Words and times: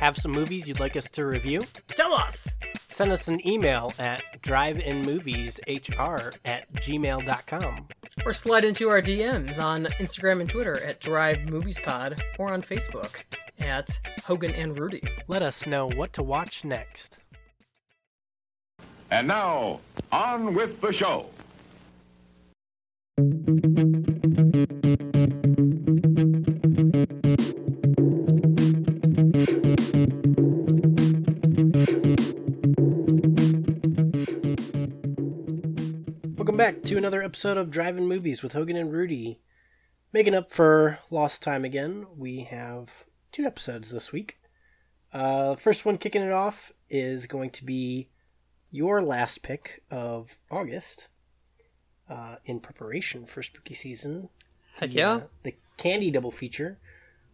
Have 0.00 0.16
some 0.16 0.32
movies 0.32 0.66
you'd 0.66 0.80
like 0.80 0.96
us 0.96 1.10
to 1.10 1.26
review? 1.26 1.60
Tell 1.88 2.14
us! 2.14 2.48
Send 2.88 3.12
us 3.12 3.28
an 3.28 3.46
email 3.46 3.92
at 3.98 4.22
driveinmovieshr 4.40 6.38
at 6.46 6.72
gmail.com. 6.72 7.88
Or 8.24 8.32
slide 8.32 8.64
into 8.64 8.88
our 8.88 9.02
DMs 9.02 9.62
on 9.62 9.84
Instagram 10.00 10.40
and 10.40 10.48
Twitter 10.48 10.82
at 10.84 11.00
Drive 11.00 11.44
Movies 11.50 11.78
Pod 11.84 12.18
or 12.38 12.50
on 12.50 12.62
Facebook 12.62 13.24
at 13.58 14.00
Hogan 14.24 14.54
and 14.54 14.78
Rudy. 14.78 15.02
Let 15.28 15.42
us 15.42 15.66
know 15.66 15.88
what 15.88 16.14
to 16.14 16.22
watch 16.22 16.64
next. 16.64 17.18
And 19.10 19.28
now, 19.28 19.80
on 20.10 20.54
with 20.54 20.80
the 20.80 20.94
show. 20.94 21.26
To 36.84 36.96
another 36.96 37.22
episode 37.22 37.56
of 37.56 37.70
Drive-In 37.70 38.08
Movies 38.08 38.42
with 38.42 38.52
Hogan 38.52 38.74
and 38.74 38.92
Rudy. 38.92 39.38
Making 40.12 40.34
up 40.34 40.50
for 40.50 40.98
lost 41.08 41.40
time 41.40 41.64
again, 41.64 42.06
we 42.16 42.40
have 42.40 43.04
two 43.30 43.44
episodes 43.44 43.90
this 43.90 44.10
week. 44.10 44.40
Uh, 45.12 45.54
first 45.54 45.84
one 45.84 45.98
kicking 45.98 46.22
it 46.22 46.32
off 46.32 46.72
is 46.88 47.26
going 47.26 47.50
to 47.50 47.64
be 47.64 48.08
your 48.72 49.02
last 49.02 49.42
pick 49.42 49.84
of 49.90 50.38
August 50.50 51.06
uh, 52.08 52.36
in 52.44 52.58
preparation 52.58 53.24
for 53.24 53.42
spooky 53.42 53.74
season. 53.74 54.28
Heck 54.76 54.92
yeah. 54.92 55.12
uh, 55.12 55.20
the 55.44 55.54
candy 55.76 56.10
double 56.10 56.32
feature. 56.32 56.78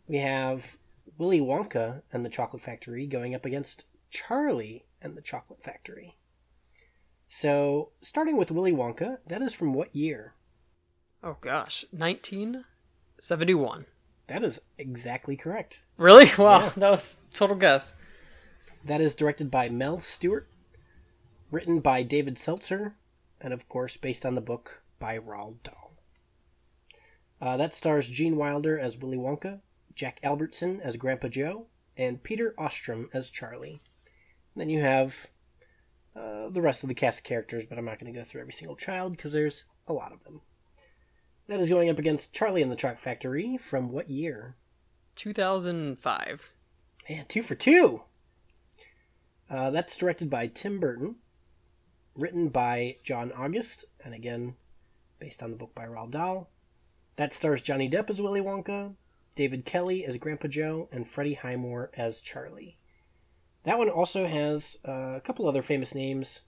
We 0.07 0.19
have 0.19 0.77
Willy 1.17 1.41
Wonka 1.41 2.03
and 2.13 2.27
the 2.27 2.31
Chocolate 2.31 2.63
Factory 2.63 3.07
going 3.07 3.35
up 3.35 3.47
against 3.47 3.87
Charlie 4.11 4.85
and 5.01 5.17
the 5.17 5.23
Chocolate 5.23 5.63
Factory. 5.63 6.19
So, 7.29 7.91
starting 8.01 8.37
with 8.37 8.51
Willy 8.51 8.73
Wonka, 8.73 9.19
that 9.27 9.43
is 9.43 9.53
from 9.55 9.75
what 9.75 9.95
year? 9.95 10.35
Oh 11.23 11.37
gosh, 11.41 11.85
1971. 11.91 13.87
That 14.29 14.43
is 14.43 14.61
exactly 14.79 15.37
correct. 15.37 15.83
Really? 15.97 16.31
Wow, 16.39 16.61
Yeah. 16.61 16.73
that 16.77 16.91
was 16.91 17.19
total 17.35 17.57
guess. 17.57 17.95
That 18.85 19.01
is 19.01 19.15
directed 19.15 19.51
by 19.51 19.69
Mel 19.69 20.01
Stuart, 20.01 20.49
written 21.51 21.81
by 21.81 22.03
David 22.03 22.39
Seltzer, 22.39 22.95
and 23.41 23.53
of 23.53 23.69
course 23.69 23.97
based 23.97 24.25
on 24.27 24.35
the 24.35 24.41
book 24.41 24.83
by 24.99 25.19
Roald 25.19 25.63
Dahl. 25.63 25.93
Uh, 27.41 27.57
that 27.57 27.75
stars 27.75 28.09
Gene 28.09 28.37
Wilder 28.37 28.79
as 28.79 28.97
Willy 28.97 29.19
Wonka, 29.19 29.61
Jack 29.95 30.21
Albertson 30.23 30.81
as 30.81 30.97
Grandpa 30.97 31.29
Joe, 31.29 31.67
and 31.97 32.23
Peter 32.23 32.55
Ostrum 32.59 33.09
as 33.13 33.29
Charlie. 33.31 33.81
And 34.55 34.61
then 34.63 34.71
you 34.71 34.81
have 34.81 35.29
uh, 36.17 36.49
the 36.49 36.63
rest 36.63 36.83
of 36.83 36.89
the 36.89 36.95
cast 36.95 37.21
of 37.21 37.25
characters, 37.25 37.67
but 37.67 37.79
I'm 37.79 37.85
not 37.85 37.99
going 37.99 38.13
to 38.13 38.19
go 38.19 38.25
through 38.25 38.41
every 38.41 38.53
single 38.53 38.77
child 38.77 39.13
because 39.13 39.33
there's 39.33 39.65
a 39.87 39.93
lot 39.93 40.13
of 40.13 40.25
them. 40.25 40.41
That 41.49 41.61
is 41.61 41.69
going 41.69 41.91
up 41.91 41.99
against 41.99 42.33
Charlie 42.33 42.63
and 42.63 42.73
the 42.73 42.77
Chocolate 42.77 43.01
Factory 43.01 43.57
from 43.57 43.93
what 43.93 44.11
year? 44.11 44.57
2005. 45.15 46.51
Man, 47.09 47.25
two 47.29 47.43
for 47.43 47.55
two. 47.55 48.03
Uh, 49.49 49.71
that's 49.71 49.97
directed 49.97 50.29
by 50.29 50.49
Tim 50.49 50.81
Burton, 50.81 51.17
written 52.17 52.49
by 52.49 52.97
John 53.05 53.31
August, 53.33 53.85
and 54.05 54.13
again, 54.13 54.57
based 55.21 55.43
on 55.43 55.51
the 55.51 55.57
book 55.57 55.75
by 55.75 55.87
Roald 55.87 56.11
Dahl. 56.11 56.51
That 57.17 57.33
stars 57.33 57.63
Johnny 57.63 57.89
Depp 57.89 58.11
as 58.11 58.21
Willy 58.21 58.41
Wonka, 58.41 58.95
David 59.37 59.65
Kelly 59.65 60.05
as 60.05 60.17
Grandpa 60.17 60.49
Joe, 60.49 60.89
and 60.91 61.09
Freddie 61.09 61.35
Highmore 61.35 61.91
as 61.97 62.21
Charlie. 62.21 62.79
That 63.67 63.79
one 63.79 63.91
also 63.91 64.27
has 64.29 64.79
uh, 64.87 65.17
a 65.17 65.21
couple 65.21 65.49
other 65.49 65.61
famous 65.61 65.93
names. 65.93 66.43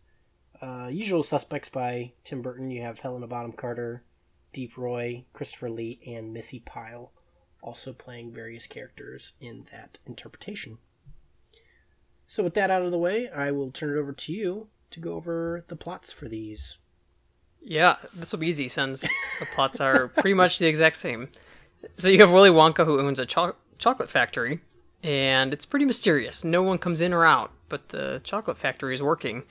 Uh, 0.63 0.89
usual 0.91 1.25
suspects 1.25 1.69
by 1.69 2.13
Tim 2.23 2.43
Burton. 2.43 2.71
You 2.71 2.83
have 2.83 3.01
Helena 3.01 3.27
Bonham 3.27 3.53
Carter, 3.53 4.05
Deep 4.53 4.79
Roy, 4.79 5.25
Christopher 5.33 5.69
Lee, 5.69 6.01
and 6.07 6.33
Missi 6.33 6.61
Pyle 6.61 7.13
also 7.61 7.93
playing 7.93 8.33
various 8.33 8.69
characters 8.69 9.33
in 9.41 9.67
that 9.73 9.99
interpretation. 10.07 10.79
So, 12.29 12.45
with 12.45 12.55
that 12.55 12.71
out 12.71 12.83
of 12.83 12.93
the 12.93 12.99
way, 12.99 13.29
I 13.29 13.51
will 13.51 13.73
turn 13.73 13.97
it 13.97 13.99
over 13.99 14.13
to 14.13 14.33
you 14.33 14.69
to 14.91 15.01
go 15.01 15.15
over 15.15 15.65
the 15.67 15.77
plots 15.77 16.13
for 16.13 16.29
these. 16.29 16.79
Yeah, 17.61 17.97
this 18.15 18.31
will 18.31 18.39
be 18.39 18.47
easy 18.47 18.69
since 18.69 19.01
the 19.01 19.47
plots 19.55 19.81
are 19.81 20.07
pretty 20.07 20.35
much 20.35 20.61
the 20.61 20.69
exact 20.69 20.97
same. 20.97 21.31
So 21.97 22.09
you 22.09 22.21
have 22.21 22.31
Willy 22.31 22.51
Wonka 22.51 22.85
who 22.85 23.01
owns 23.01 23.19
a 23.19 23.27
cho- 23.27 23.57
chocolate 23.79 24.09
factory, 24.09 24.61
and 25.03 25.53
it's 25.53 25.67
pretty 25.67 25.85
mysterious. 25.85 26.45
No 26.45 26.63
one 26.63 26.79
comes 26.79 27.01
in 27.01 27.13
or 27.13 27.25
out, 27.25 27.51
but 27.69 27.89
the 27.89 28.21
chocolate 28.25 28.59
factory 28.59 28.95
is 28.95 29.03
working. 29.03 29.45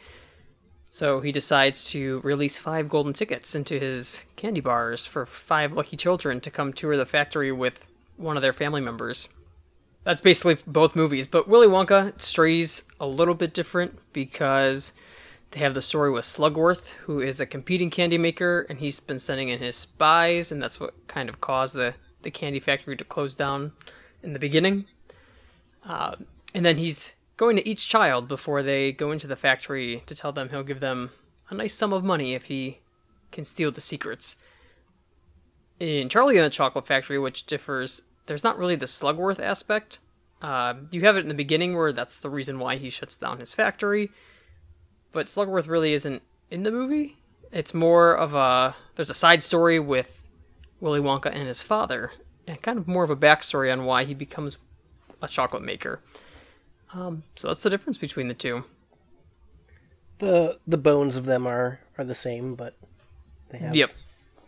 So 0.90 1.20
he 1.20 1.32
decides 1.32 1.86
to 1.92 2.22
release 2.22 2.58
five 2.58 2.90
golden 2.90 3.14
tickets 3.14 3.56
into 3.56 3.80
his 3.80 4.24
candy 4.36 4.62
bars 4.62 5.06
for 5.06 5.26
five 5.26 5.74
lucky 5.74 5.98
children 5.98 6.42
to 6.42 6.52
come 6.52 6.74
tour 6.74 6.98
the 6.98 7.06
factory 7.06 7.52
with 7.52 7.86
one 8.16 8.36
of 8.36 8.42
their 8.42 8.54
family 8.54 8.82
members. 8.82 9.28
That's 10.04 10.22
basically 10.22 10.58
both 10.66 10.96
movies, 10.96 11.28
but 11.28 11.50
Willy 11.50 11.68
Wonka 11.68 12.20
strays 12.22 12.84
a 13.00 13.06
little 13.06 13.36
bit 13.36 13.54
different 13.54 14.00
because 14.14 14.94
they 15.52 15.60
have 15.60 15.74
the 15.74 15.82
story 15.82 16.12
with 16.12 16.26
Slugworth, 16.26 16.88
who 17.06 17.20
is 17.20 17.40
a 17.40 17.46
competing 17.46 17.90
candy 17.90 18.18
maker, 18.18 18.66
and 18.70 18.80
he's 18.80 19.00
been 19.00 19.20
sending 19.20 19.50
in 19.50 19.60
his 19.60 19.76
spies, 19.76 20.52
and 20.52 20.62
that's 20.62 20.80
what 20.80 20.94
kind 21.08 21.30
of 21.30 21.42
caused 21.42 21.76
the, 21.76 21.94
the 22.24 22.32
candy 22.32 22.60
factory 22.60 22.96
to 22.96 23.04
close 23.04 23.36
down 23.36 23.74
in 24.24 24.34
the 24.34 24.40
beginning. 24.40 24.86
Uh, 25.88 26.16
and 26.54 26.66
then 26.66 26.78
he's 26.78 27.16
going 27.38 27.56
to 27.56 27.68
each 27.68 27.88
child 27.88 28.28
before 28.28 28.62
they 28.62 28.92
go 28.92 29.12
into 29.12 29.28
the 29.28 29.36
factory 29.36 30.04
to 30.06 30.14
tell 30.14 30.32
them 30.32 30.50
he'll 30.50 30.64
give 30.64 30.80
them 30.80 31.10
a 31.50 31.56
nice 31.56 31.74
sum 31.74 31.94
of 31.94 32.04
money 32.04 32.34
if 32.34 32.46
he 32.46 32.80
can 33.32 33.46
steal 33.46 33.72
the 33.72 33.82
secrets. 33.82 34.38
In 35.80 36.10
Charlie 36.10 36.38
and 36.38 36.46
the 36.46 36.50
Chocolate 36.50 36.88
Factory, 36.88 37.20
which 37.20 37.46
differs, 37.46 38.02
there's 38.26 38.44
not 38.44 38.58
really 38.58 38.76
the 38.76 38.88
Slugworth 38.88 39.40
aspect. 39.40 40.00
Uh, 40.42 40.74
you 40.92 41.02
have 41.02 41.16
it 41.16 41.22
in 41.22 41.28
the 41.28 41.34
beginning 41.34 41.76
where 41.76 41.94
that's 41.94 42.20
the 42.20 42.30
reason 42.30 42.60
why 42.60 42.76
he 42.76 42.90
shuts 42.90 43.16
down 43.16 43.40
his 43.40 43.54
factory 43.54 44.12
but 45.18 45.26
Slugworth 45.26 45.68
really 45.68 45.94
isn't 45.94 46.22
in 46.52 46.62
the 46.62 46.70
movie. 46.70 47.18
It's 47.52 47.74
more 47.74 48.16
of 48.16 48.36
a 48.36 48.76
there's 48.96 49.10
a 49.10 49.16
side 49.16 49.42
story 49.42 49.80
with 49.80 50.22
Willy 50.80 51.00
Wonka 51.00 51.34
and 51.34 51.48
his 51.48 51.64
father, 51.64 52.12
and 52.46 52.62
kind 52.62 52.78
of 52.78 52.88
more 52.88 53.04
of 53.04 53.10
a 53.10 53.16
backstory 53.16 53.72
on 53.72 53.86
why 53.86 54.04
he 54.04 54.14
becomes 54.14 54.58
a 55.22 55.28
chocolate 55.28 55.64
maker. 55.64 56.02
Um, 56.94 57.24
so 57.36 57.48
that's 57.50 57.64
the 57.64 57.70
difference 57.70 57.98
between 57.98 58.28
the 58.28 58.34
two. 58.34 58.64
the 60.20 60.60
The 60.68 60.78
bones 60.78 61.16
of 61.16 61.26
them 61.26 61.46
are 61.48 61.80
are 61.98 62.04
the 62.06 62.16
same, 62.16 62.56
but 62.56 62.76
they 63.50 63.58
have 63.60 63.76
Yep. 63.76 63.92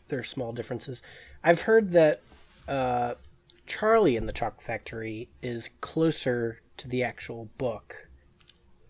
their 0.08 0.24
small 0.24 0.52
differences. 0.54 1.02
I've 1.44 1.62
heard 1.62 1.92
that 1.92 2.22
uh, 2.68 3.16
Charlie 3.66 4.16
in 4.16 4.26
the 4.26 4.34
Chocolate 4.34 4.62
Factory 4.64 5.30
is 5.42 5.70
closer 5.82 6.62
to 6.78 6.88
the 6.88 7.04
actual 7.04 7.50
book, 7.58 8.08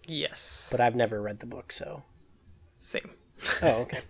Yes. 0.07 0.68
but 0.72 0.79
I've 0.81 0.95
never 0.95 1.22
read 1.22 1.39
the 1.39 1.45
book, 1.45 1.72
so 1.72 2.03
Same. 2.79 3.09
Oh, 3.62 3.81
okay. 3.81 4.01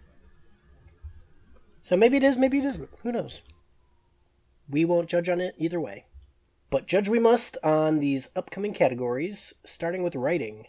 So 1.82 1.96
maybe 1.96 2.18
it 2.18 2.24
is, 2.24 2.38
maybe 2.38 2.60
it 2.60 2.66
isn't. 2.66 2.90
Who 3.04 3.12
knows? 3.12 3.42
We 4.70 4.86
won't 4.86 5.10
judge 5.10 5.30
on 5.30 5.40
it 5.42 5.56
either 5.58 5.80
way. 5.80 6.06
But 6.70 6.86
judge 6.88 7.10
we 7.10 7.20
must 7.20 7.58
on 7.64 8.00
these 8.00 8.30
upcoming 8.36 8.74
categories, 8.74 9.54
starting 9.66 10.04
with 10.04 10.16
writing. 10.16 10.68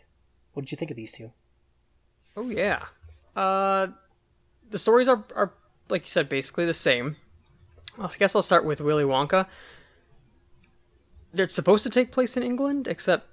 What 0.53 0.65
did 0.65 0.73
you 0.73 0.77
think 0.79 0.91
of 0.91 0.97
these 0.97 1.13
two? 1.13 1.33
Oh 2.37 2.49
yeah. 2.49 2.85
Uh, 3.37 3.89
the 4.71 4.79
stories 4.79 5.09
are 5.09 5.25
are 5.37 5.53
like 5.89 6.03
you 6.03 6.09
said 6.09 6.29
basically 6.29 6.65
the 6.67 6.75
same. 6.75 7.17
I 7.99 8.09
guess 8.19 8.35
I'll 8.35 8.43
start 8.43 8.65
with 8.65 8.81
Willy 8.81 9.05
Wonka. 9.05 9.47
They're 11.33 11.49
supposed 11.49 11.83
to 11.85 11.91
take 11.91 12.13
place 12.13 12.37
in 12.37 12.43
England, 12.43 12.89
except 12.89 13.27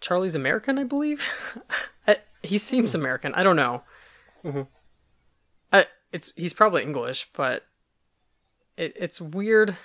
Charlie's 0.00 0.34
American, 0.34 0.78
I 0.78 0.84
believe. 0.84 1.26
I, 2.06 2.18
he 2.42 2.58
seems 2.58 2.94
American. 2.94 3.34
I 3.34 3.42
don't 3.42 3.56
know. 3.56 3.82
Mhm. 4.44 4.68
I, 5.72 5.86
it's 6.12 6.32
he's 6.36 6.52
probably 6.52 6.82
English, 6.82 7.28
but 7.34 7.64
it, 8.76 8.92
it's 8.96 9.20
weird. 9.20 9.76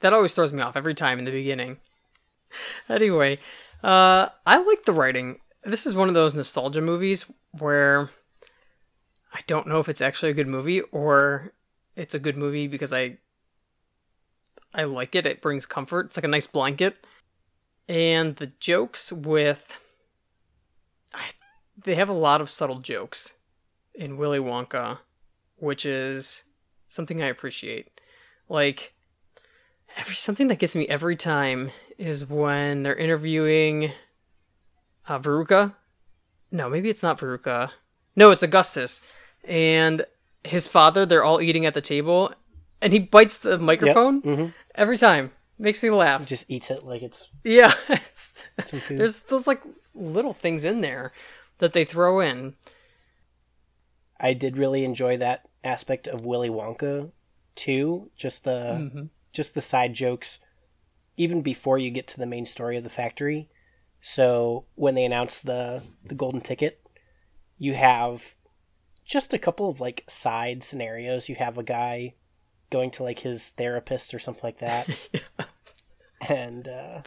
That 0.00 0.12
always 0.12 0.34
throws 0.34 0.52
me 0.52 0.62
off 0.62 0.76
every 0.76 0.94
time 0.94 1.18
in 1.18 1.24
the 1.24 1.30
beginning. 1.30 1.78
anyway, 2.88 3.38
uh, 3.82 4.28
I 4.44 4.58
like 4.58 4.84
the 4.84 4.92
writing. 4.92 5.40
This 5.64 5.86
is 5.86 5.94
one 5.94 6.08
of 6.08 6.14
those 6.14 6.34
nostalgia 6.34 6.80
movies 6.80 7.24
where 7.58 8.10
I 9.32 9.40
don't 9.46 9.66
know 9.66 9.80
if 9.80 9.88
it's 9.88 10.00
actually 10.00 10.30
a 10.30 10.34
good 10.34 10.48
movie 10.48 10.80
or 10.80 11.52
it's 11.96 12.14
a 12.14 12.18
good 12.18 12.36
movie 12.36 12.68
because 12.68 12.92
I 12.92 13.18
I 14.74 14.84
like 14.84 15.14
it. 15.14 15.26
It 15.26 15.40
brings 15.40 15.64
comfort. 15.64 16.06
It's 16.06 16.16
like 16.18 16.24
a 16.24 16.28
nice 16.28 16.46
blanket. 16.46 17.06
And 17.88 18.36
the 18.36 18.48
jokes 18.60 19.10
with 19.10 19.78
they 21.84 21.94
have 21.94 22.08
a 22.08 22.14
lot 22.14 22.40
of 22.40 22.50
subtle 22.50 22.80
jokes 22.80 23.34
in 23.94 24.16
Willy 24.16 24.38
Wonka, 24.38 24.98
which 25.56 25.86
is 25.86 26.44
something 26.88 27.22
I 27.22 27.28
appreciate. 27.28 28.00
Like 28.48 28.94
every 29.96 30.14
something 30.14 30.48
that 30.48 30.58
gets 30.58 30.74
me 30.74 30.86
every 30.88 31.16
time 31.16 31.70
is 31.98 32.24
when 32.24 32.82
they're 32.82 32.96
interviewing 32.96 33.92
uh, 35.08 35.18
Veruca. 35.18 35.74
No, 36.50 36.68
maybe 36.68 36.90
it's 36.90 37.02
not 37.02 37.18
Veruca. 37.18 37.70
No, 38.14 38.30
it's 38.30 38.42
Augustus. 38.42 39.02
And 39.44 40.04
his 40.44 40.66
father, 40.66 41.06
they're 41.06 41.24
all 41.24 41.40
eating 41.40 41.66
at 41.66 41.74
the 41.74 41.80
table, 41.80 42.32
and 42.80 42.92
he 42.92 42.98
bites 42.98 43.38
the 43.38 43.58
microphone 43.58 44.22
mhm. 44.22 44.54
every 44.74 44.98
time. 44.98 45.32
Makes 45.58 45.82
me 45.82 45.90
laugh. 45.90 46.26
Just 46.26 46.44
eats 46.48 46.70
it 46.70 46.84
like 46.84 47.02
it's 47.02 47.30
Yeah. 47.42 47.72
some 48.14 48.80
food. 48.80 48.98
There's 48.98 49.20
those 49.20 49.46
like 49.46 49.62
little 49.94 50.34
things 50.34 50.64
in 50.64 50.82
there 50.82 51.12
that 51.58 51.72
they 51.72 51.84
throw 51.84 52.20
in. 52.20 52.54
I 54.20 54.34
did 54.34 54.56
really 54.56 54.84
enjoy 54.84 55.16
that 55.18 55.48
aspect 55.64 56.08
of 56.08 56.26
Willy 56.26 56.50
Wonka 56.50 57.10
too. 57.54 58.10
Just 58.16 58.44
the 58.44 59.08
just 59.36 59.54
the 59.54 59.60
side 59.60 59.94
jokes, 59.94 60.38
even 61.16 61.42
before 61.42 61.78
you 61.78 61.90
get 61.90 62.06
to 62.08 62.18
the 62.18 62.26
main 62.26 62.44
story 62.44 62.76
of 62.76 62.84
the 62.84 62.90
factory. 62.90 63.48
So 64.00 64.64
when 64.74 64.94
they 64.94 65.04
announce 65.04 65.42
the 65.42 65.82
the 66.04 66.14
golden 66.14 66.40
ticket, 66.40 66.80
you 67.58 67.74
have 67.74 68.34
just 69.04 69.32
a 69.32 69.38
couple 69.38 69.68
of 69.68 69.80
like 69.80 70.04
side 70.08 70.62
scenarios. 70.62 71.28
You 71.28 71.36
have 71.36 71.58
a 71.58 71.62
guy 71.62 72.14
going 72.70 72.90
to 72.92 73.02
like 73.02 73.20
his 73.20 73.50
therapist 73.50 74.14
or 74.14 74.18
something 74.18 74.42
like 74.42 74.58
that, 74.58 74.88
and 76.28 76.68
uh, 76.68 77.02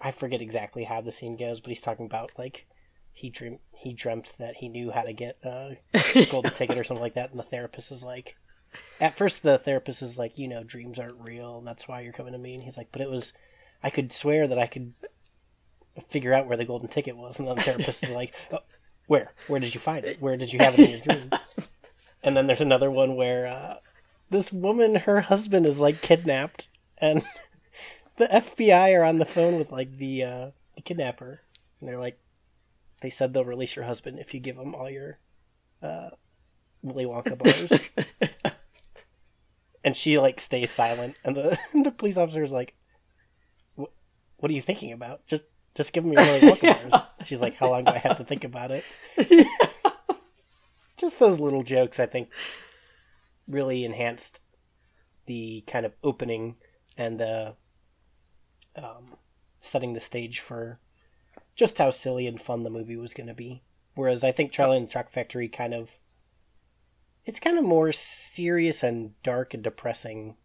I 0.00 0.10
forget 0.10 0.42
exactly 0.42 0.84
how 0.84 1.00
the 1.00 1.12
scene 1.12 1.36
goes, 1.36 1.60
but 1.60 1.68
he's 1.68 1.80
talking 1.80 2.06
about 2.06 2.32
like 2.36 2.66
he 3.12 3.30
dream 3.30 3.58
he 3.72 3.92
dreamt 3.92 4.34
that 4.38 4.56
he 4.56 4.68
knew 4.68 4.90
how 4.90 5.02
to 5.02 5.12
get 5.12 5.38
a 5.44 5.76
golden 6.30 6.52
ticket 6.52 6.78
or 6.78 6.84
something 6.84 7.02
like 7.02 7.14
that, 7.14 7.30
and 7.30 7.38
the 7.38 7.44
therapist 7.44 7.90
is 7.92 8.02
like, 8.02 8.36
at 9.00 9.16
first 9.16 9.42
the 9.42 9.58
therapist 9.58 10.02
is 10.02 10.18
like, 10.18 10.38
you 10.38 10.48
know, 10.48 10.62
dreams 10.62 10.98
aren't 10.98 11.20
real, 11.20 11.58
and 11.58 11.66
that's 11.66 11.88
why 11.88 12.00
you're 12.00 12.12
coming 12.12 12.32
to 12.32 12.38
me, 12.38 12.54
and 12.54 12.62
he's 12.62 12.76
like, 12.76 12.88
but 12.92 13.00
it 13.00 13.10
was, 13.10 13.32
I 13.82 13.90
could 13.90 14.12
swear 14.12 14.46
that 14.46 14.58
I 14.58 14.66
could 14.66 14.92
figure 16.08 16.32
out 16.32 16.46
where 16.46 16.56
the 16.56 16.64
golden 16.64 16.88
ticket 16.88 17.16
was, 17.16 17.38
and 17.38 17.48
then 17.48 17.56
the 17.56 17.62
therapist 17.62 18.04
is 18.04 18.10
like, 18.10 18.34
oh, 18.52 18.60
where, 19.06 19.32
where 19.46 19.60
did 19.60 19.74
you 19.74 19.80
find 19.80 20.04
it? 20.04 20.20
Where 20.20 20.36
did 20.36 20.52
you 20.52 20.58
have 20.60 20.78
it 20.78 20.80
in 20.80 20.90
your 20.90 21.00
dreams? 21.00 21.32
And 22.24 22.36
then 22.36 22.46
there's 22.46 22.60
another 22.60 22.88
one 22.88 23.16
where 23.16 23.46
uh, 23.48 23.76
this 24.30 24.52
woman, 24.52 24.94
her 24.94 25.22
husband 25.22 25.66
is 25.66 25.80
like 25.80 26.02
kidnapped, 26.02 26.68
and 26.98 27.24
the 28.16 28.26
FBI 28.26 28.96
are 28.96 29.04
on 29.04 29.18
the 29.18 29.24
phone 29.24 29.58
with 29.58 29.72
like 29.72 29.96
the 29.96 30.22
uh, 30.22 30.50
the 30.76 30.82
kidnapper, 30.82 31.40
and 31.80 31.88
they're 31.88 31.98
like, 31.98 32.20
they 33.00 33.10
said 33.10 33.34
they'll 33.34 33.44
release 33.44 33.74
your 33.74 33.86
husband 33.86 34.20
if 34.20 34.32
you 34.34 34.40
give 34.40 34.56
him 34.56 34.74
all 34.74 34.88
your 34.88 35.18
uh, 35.82 36.10
Willy 36.82 37.04
Wonka 37.04 37.36
bars. 37.36 38.30
and 39.84 39.96
she 39.96 40.18
like 40.18 40.40
stays 40.40 40.70
silent, 40.70 41.16
and 41.24 41.36
the 41.36 41.58
the 41.74 41.90
police 41.90 42.16
officer 42.16 42.42
is 42.42 42.52
like, 42.52 42.74
"What? 43.74 43.90
Are 44.42 44.52
you 44.54 44.62
thinking 44.62 44.92
about? 44.92 45.26
Just 45.26 45.44
just 45.74 45.92
give 45.92 46.04
me 46.04 46.14
Willy 46.16 46.40
Wonka 46.40 46.90
bars." 46.90 47.02
She's 47.24 47.40
like, 47.40 47.54
"How 47.54 47.70
long 47.70 47.84
do 47.84 47.92
I 47.92 47.98
have 47.98 48.18
to 48.18 48.24
think 48.24 48.44
about 48.44 48.70
it?" 48.70 48.84
just 50.96 51.18
those 51.18 51.40
little 51.40 51.62
jokes, 51.62 51.98
I 51.98 52.06
think, 52.06 52.28
really 53.48 53.84
enhanced 53.84 54.40
the 55.26 55.62
kind 55.66 55.86
of 55.86 55.92
opening 56.02 56.56
and 56.96 57.18
the 57.18 57.56
um, 58.76 59.16
setting 59.60 59.92
the 59.92 60.00
stage 60.00 60.40
for 60.40 60.78
just 61.54 61.78
how 61.78 61.90
silly 61.90 62.26
and 62.26 62.40
fun 62.40 62.62
the 62.62 62.70
movie 62.70 62.96
was 62.96 63.14
going 63.14 63.26
to 63.26 63.34
be. 63.34 63.62
Whereas 63.94 64.24
I 64.24 64.32
think 64.32 64.52
Charlie 64.52 64.78
and 64.78 64.86
the 64.86 64.90
truck 64.90 65.10
Factory 65.10 65.48
kind 65.48 65.74
of 65.74 65.98
it's 67.24 67.40
kind 67.40 67.58
of 67.58 67.64
more 67.64 67.92
serious 67.92 68.82
and 68.82 69.20
dark 69.22 69.54
and 69.54 69.62
depressing 69.62 70.36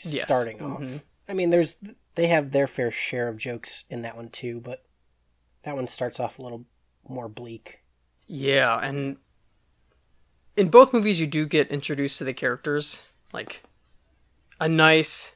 Yes. 0.00 0.24
starting 0.24 0.62
off. 0.62 0.80
Mhm. 0.80 1.02
I 1.28 1.34
mean, 1.34 1.50
there's 1.50 1.78
they 2.14 2.26
have 2.28 2.50
their 2.52 2.66
fair 2.66 2.90
share 2.90 3.28
of 3.28 3.36
jokes 3.36 3.84
in 3.90 4.02
that 4.02 4.16
one 4.16 4.28
too, 4.30 4.60
but 4.60 4.84
that 5.62 5.74
one 5.76 5.86
starts 5.88 6.18
off 6.20 6.38
a 6.38 6.42
little 6.42 6.66
more 7.08 7.28
bleak. 7.28 7.80
Yeah, 8.26 8.76
and 8.78 9.18
in 10.56 10.68
both 10.68 10.92
movies, 10.92 11.20
you 11.20 11.26
do 11.26 11.46
get 11.46 11.70
introduced 11.70 12.18
to 12.18 12.24
the 12.24 12.34
characters, 12.34 13.06
like 13.32 13.62
a 14.60 14.68
nice 14.68 15.34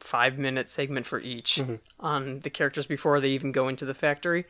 five 0.00 0.38
minute 0.38 0.68
segment 0.70 1.06
for 1.06 1.18
each 1.20 1.60
on 1.98 2.40
the 2.40 2.50
characters 2.50 2.86
before 2.86 3.20
they 3.20 3.30
even 3.30 3.50
go 3.52 3.66
into 3.68 3.84
the 3.84 3.94
factory. 3.94 4.44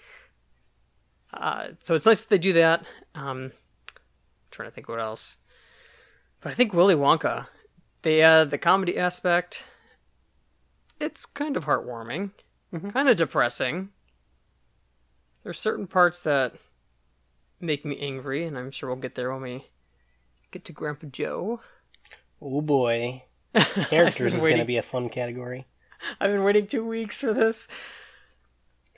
Uh, 1.33 1.69
so 1.83 1.95
it's 1.95 2.07
nice 2.07 2.21
that 2.23 2.31
they 2.31 2.39
do 2.39 2.53
that. 2.55 2.85
Um, 3.15 3.53
trying 4.51 4.69
to 4.69 4.75
think 4.75 4.89
what 4.89 5.01
else, 5.01 5.39
but 6.41 6.53
I 6.53 6.55
think 6.55 6.73
Willy 6.73 6.95
Wonka, 6.95 7.47
they 8.03 8.23
add 8.23 8.47
uh, 8.47 8.51
the 8.51 8.59
comedy 8.59 8.97
aspect. 8.99 9.65
It's 11.01 11.27
kind 11.27 11.57
of 11.57 11.65
heartwarming, 11.65 12.31
mm-hmm. 12.73 12.91
kind 12.91 13.09
of 13.09 13.17
depressing. 13.17 13.91
There's 15.43 15.59
certain 15.59 15.87
parts 15.87 16.23
that 16.23 16.55
make 17.61 17.85
me 17.85 17.99
angry, 17.99 18.45
and 18.45 18.57
I'm 18.59 18.71
sure 18.71 18.89
we'll 18.89 18.97
get 18.99 19.15
there 19.15 19.33
when 19.33 19.43
we 19.43 19.67
get 20.51 20.65
to 20.67 20.73
Grandpa 20.73 21.09
Joe. 21.09 21.61
Oh 22.41 22.61
boy, 22.61 23.25
characters 23.55 24.35
is 24.35 24.45
going 24.45 24.59
to 24.59 24.65
be 24.65 24.77
a 24.77 24.83
fun 24.83 25.09
category. 25.09 25.67
I've 26.21 26.31
been 26.31 26.45
waiting 26.45 26.67
two 26.67 26.85
weeks 26.85 27.21
for 27.21 27.33
this. 27.33 27.69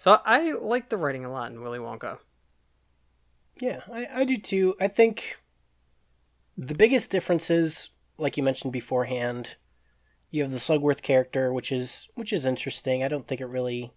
So 0.01 0.21
I 0.25 0.53
like 0.53 0.89
the 0.89 0.97
writing 0.97 1.25
a 1.25 1.33
lot 1.33 1.51
in 1.51 1.61
Willy 1.61 1.79
Wonka. 1.79 2.19
Yeah, 3.61 3.81
I, 3.93 4.09
I 4.13 4.25
do 4.25 4.37
too. 4.37 4.77
I 4.81 4.89
think 4.89 5.39
the 6.57 6.75
biggest 6.75 7.11
difference 7.11 7.51
is, 7.51 7.91
like 8.17 8.37
you 8.37 8.43
mentioned 8.43 8.73
beforehand, 8.73 9.57
you 10.31 10.43
have 10.43 10.53
the 10.53 10.59
Slugworth 10.59 11.03
character, 11.03 11.53
which 11.53 11.73
is 11.73 12.09
which 12.15 12.33
is 12.33 12.45
interesting. 12.45 13.03
I 13.03 13.09
don't 13.09 13.27
think 13.27 13.41
it 13.41 13.47
really. 13.47 13.93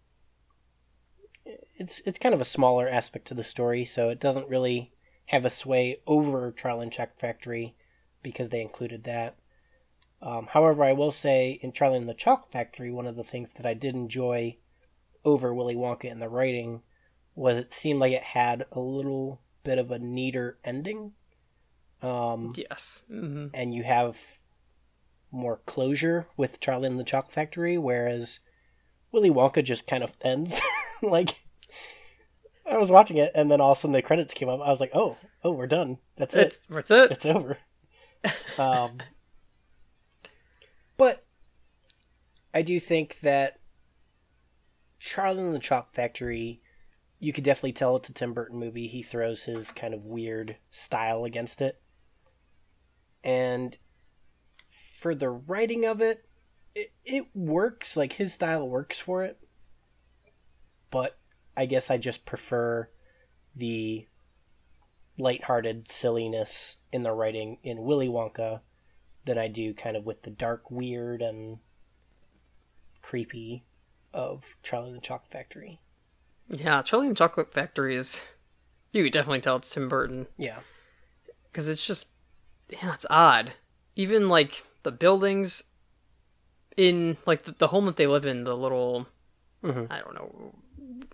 It's 1.78 2.02
it's 2.06 2.20
kind 2.20 2.34
of 2.34 2.42
a 2.42 2.46
smaller 2.46 2.88
aspect 2.88 3.26
to 3.28 3.34
the 3.34 3.44
story, 3.44 3.86
so 3.86 4.10
it 4.10 4.20
doesn't 4.20 4.48
really 4.48 4.94
have 5.28 5.46
a 5.46 5.50
sway 5.50 6.02
over 6.08 6.52
Charlie 6.52 6.84
and 6.84 6.92
Chocolate 6.92 7.20
Factory 7.20 7.76
because 8.24 8.50
they 8.50 8.62
included 8.62 9.04
that. 9.04 9.36
Um, 10.22 10.48
however, 10.48 10.84
I 10.84 10.94
will 10.94 11.12
say 11.12 11.60
in 11.62 11.72
Charlie 11.72 11.98
and 11.98 12.10
the 12.10 12.14
Chocolate 12.14 12.52
Factory, 12.52 12.92
one 12.92 13.08
of 13.08 13.16
the 13.16 13.24
things 13.24 13.54
that 13.54 13.66
I 13.66 13.74
did 13.74 13.96
enjoy 13.96 14.58
over 15.26 15.54
Willy 15.54 15.76
Wonka 15.76 16.06
in 16.06 16.20
the 16.20 16.30
writing 16.30 16.82
was 17.34 17.58
it 17.58 17.74
seemed 17.74 18.00
like 18.00 18.14
it 18.14 18.24
had 18.24 18.66
a 18.72 18.80
little 18.80 19.42
bit 19.64 19.78
of 19.78 19.92
a 19.92 20.00
neater 20.00 20.58
ending. 20.64 21.14
Um, 22.02 22.54
Yes. 22.56 23.04
hmm 23.08 23.48
and 23.54 23.74
you 23.76 23.84
have 23.84 24.18
more 25.32 25.58
closure 25.66 26.28
with 26.36 26.60
Charlie 26.60 26.88
and 26.88 27.00
the 27.00 27.04
Chalk 27.04 27.32
Factory, 27.32 27.78
whereas 27.78 28.40
Willy 29.12 29.30
Wonka 29.30 29.64
just 29.64 29.88
kind 29.88 30.04
of 30.04 30.18
ends. 30.22 30.60
like, 31.02 31.36
I 32.70 32.78
was 32.78 32.92
watching 32.92 33.18
it, 33.18 33.32
and 33.36 33.50
then 33.52 33.62
all 33.62 33.72
of 33.72 33.78
a 33.78 33.82
sudden 33.82 33.94
the 33.94 34.02
credits 34.02 34.34
came 34.34 34.50
up. 34.50 34.60
I 34.62 34.70
was 34.70 34.80
like, 34.80 34.92
oh, 34.94 35.18
oh, 35.44 35.52
we're 35.52 35.68
done. 35.68 36.00
That's 36.18 36.36
it. 36.36 36.60
That's 36.70 36.92
it. 36.92 37.12
It's 37.12 37.26
over. 37.26 37.58
um, 38.58 38.98
but 40.98 41.26
I 42.54 42.62
do 42.62 42.80
think 42.80 43.20
that 43.22 43.60
Charlie 45.00 45.42
and 45.44 45.54
the 45.54 45.60
Chalk 45.60 45.94
Factory, 45.94 46.62
you 47.22 47.32
could 47.32 47.44
definitely 47.44 47.72
tell 47.72 47.96
it's 47.96 48.10
a 48.10 48.14
Tim 48.14 48.34
Burton 48.34 48.58
movie. 48.58 48.88
He 48.88 49.04
throws 49.04 49.44
his 49.44 49.72
kind 49.72 49.94
of 49.94 50.04
weird 50.04 50.58
style 50.72 51.24
against 51.24 51.62
it. 51.62 51.80
And 53.24 53.78
for 54.70 55.14
the 55.14 55.30
writing 55.30 55.86
of 55.86 56.02
it, 56.02 56.26
it, 56.74 56.92
it 57.06 57.28
works. 57.36 57.96
Like, 57.96 58.14
his 58.14 58.34
style 58.34 58.68
works 58.68 59.00
for 59.00 59.24
it. 59.24 59.38
But 60.90 61.20
I 61.56 61.68
guess 61.68 61.92
I 61.92 62.00
just 62.00 62.26
prefer 62.26 62.90
the 63.56 64.08
lighthearted 65.20 65.88
silliness 65.88 66.78
in 66.92 67.04
the 67.04 67.12
writing 67.12 67.60
in 67.62 67.84
Willy 67.84 68.08
Wonka 68.08 68.62
than 69.26 69.38
I 69.38 69.48
do 69.48 69.76
kind 69.76 69.96
of 69.96 70.06
with 70.08 70.24
the 70.24 70.32
dark, 70.32 70.72
weird, 70.72 71.22
and 71.22 71.60
creepy 73.04 73.64
of 74.12 74.56
Charlie 74.64 74.88
and 74.88 74.98
the 74.98 75.02
Chocolate 75.02 75.32
Factory. 75.32 75.80
Yeah, 76.52 76.82
Charlie 76.82 77.08
and 77.08 77.18
Chocolate 77.18 77.54
Factory 77.54 77.96
is. 77.96 78.26
You 78.92 79.04
could 79.04 79.14
definitely 79.14 79.40
tell 79.42 79.56
it's 79.56 79.70
Tim 79.70 79.88
Burton 79.88 80.28
Yeah. 80.38 80.60
because 81.50 81.70
it's 81.70 81.86
just, 81.86 82.08
yeah, 82.70 82.94
it's 82.94 83.06
odd. 83.10 83.54
Even 83.96 84.28
like 84.28 84.64
the 84.84 84.92
buildings 84.92 85.64
in 86.76 87.16
like 87.26 87.44
the, 87.44 87.54
the 87.54 87.68
home 87.68 87.86
that 87.86 87.96
they 87.96 88.08
live 88.08 88.26
in, 88.26 88.44
the 88.44 88.56
little, 88.58 89.08
Mhm. 89.64 89.88
I 89.90 90.00
don't 90.00 90.14
know, 90.14 90.54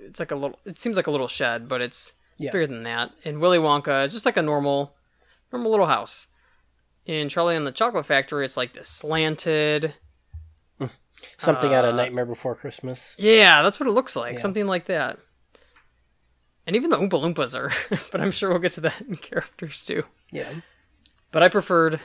it's 0.01 0.19
like 0.19 0.31
a 0.31 0.35
little. 0.35 0.59
It 0.65 0.79
seems 0.79 0.95
like 0.97 1.05
a 1.07 1.11
little 1.11 1.27
shed, 1.27 1.67
but 1.69 1.81
it's, 1.81 2.13
it's 2.31 2.41
Yeah. 2.41 2.51
bigger 2.51 2.65
than 2.67 2.81
that. 2.83 3.11
In 3.23 3.39
Willy 3.39 3.59
Wonka, 3.59 4.03
it's 4.05 4.13
just 4.13 4.25
like 4.25 4.37
a 4.37 4.41
normal, 4.41 4.95
normal 5.51 5.69
little 5.69 5.85
house. 5.87 6.27
In 7.05 7.29
Charlie 7.29 7.55
and 7.55 7.65
the 7.67 7.71
Chocolate 7.71 8.05
Factory, 8.07 8.43
it's 8.43 8.57
like 8.57 8.73
this 8.73 8.89
slanted. 8.89 9.93
Something 11.37 11.73
out 11.73 11.85
of 11.85 11.93
Uh, 11.93 11.97
Nightmare 11.97 12.25
Before 12.25 12.55
Christmas. 12.55 13.15
Yeah, 13.19 13.61
that's 13.61 13.79
what 13.79 13.87
it 13.87 13.91
looks 13.93 14.15
like. 14.15 14.33
Yeah. 14.33 14.39
Something 14.39 14.65
like 14.67 14.85
that. 14.85 15.19
And 16.67 16.75
even 16.75 16.89
the 16.89 16.97
Oompa 16.97 17.11
Loompas 17.11 17.57
are, 17.57 17.71
but 18.11 18.19
I'm 18.19 18.31
sure 18.31 18.49
we'll 18.49 18.59
get 18.59 18.73
to 18.73 18.81
that 18.81 19.01
in 19.01 19.15
characters 19.15 19.85
too. 19.85 20.03
Yeah. 20.31 20.51
But 21.31 21.41
I 21.41 21.47
preferred 21.47 22.01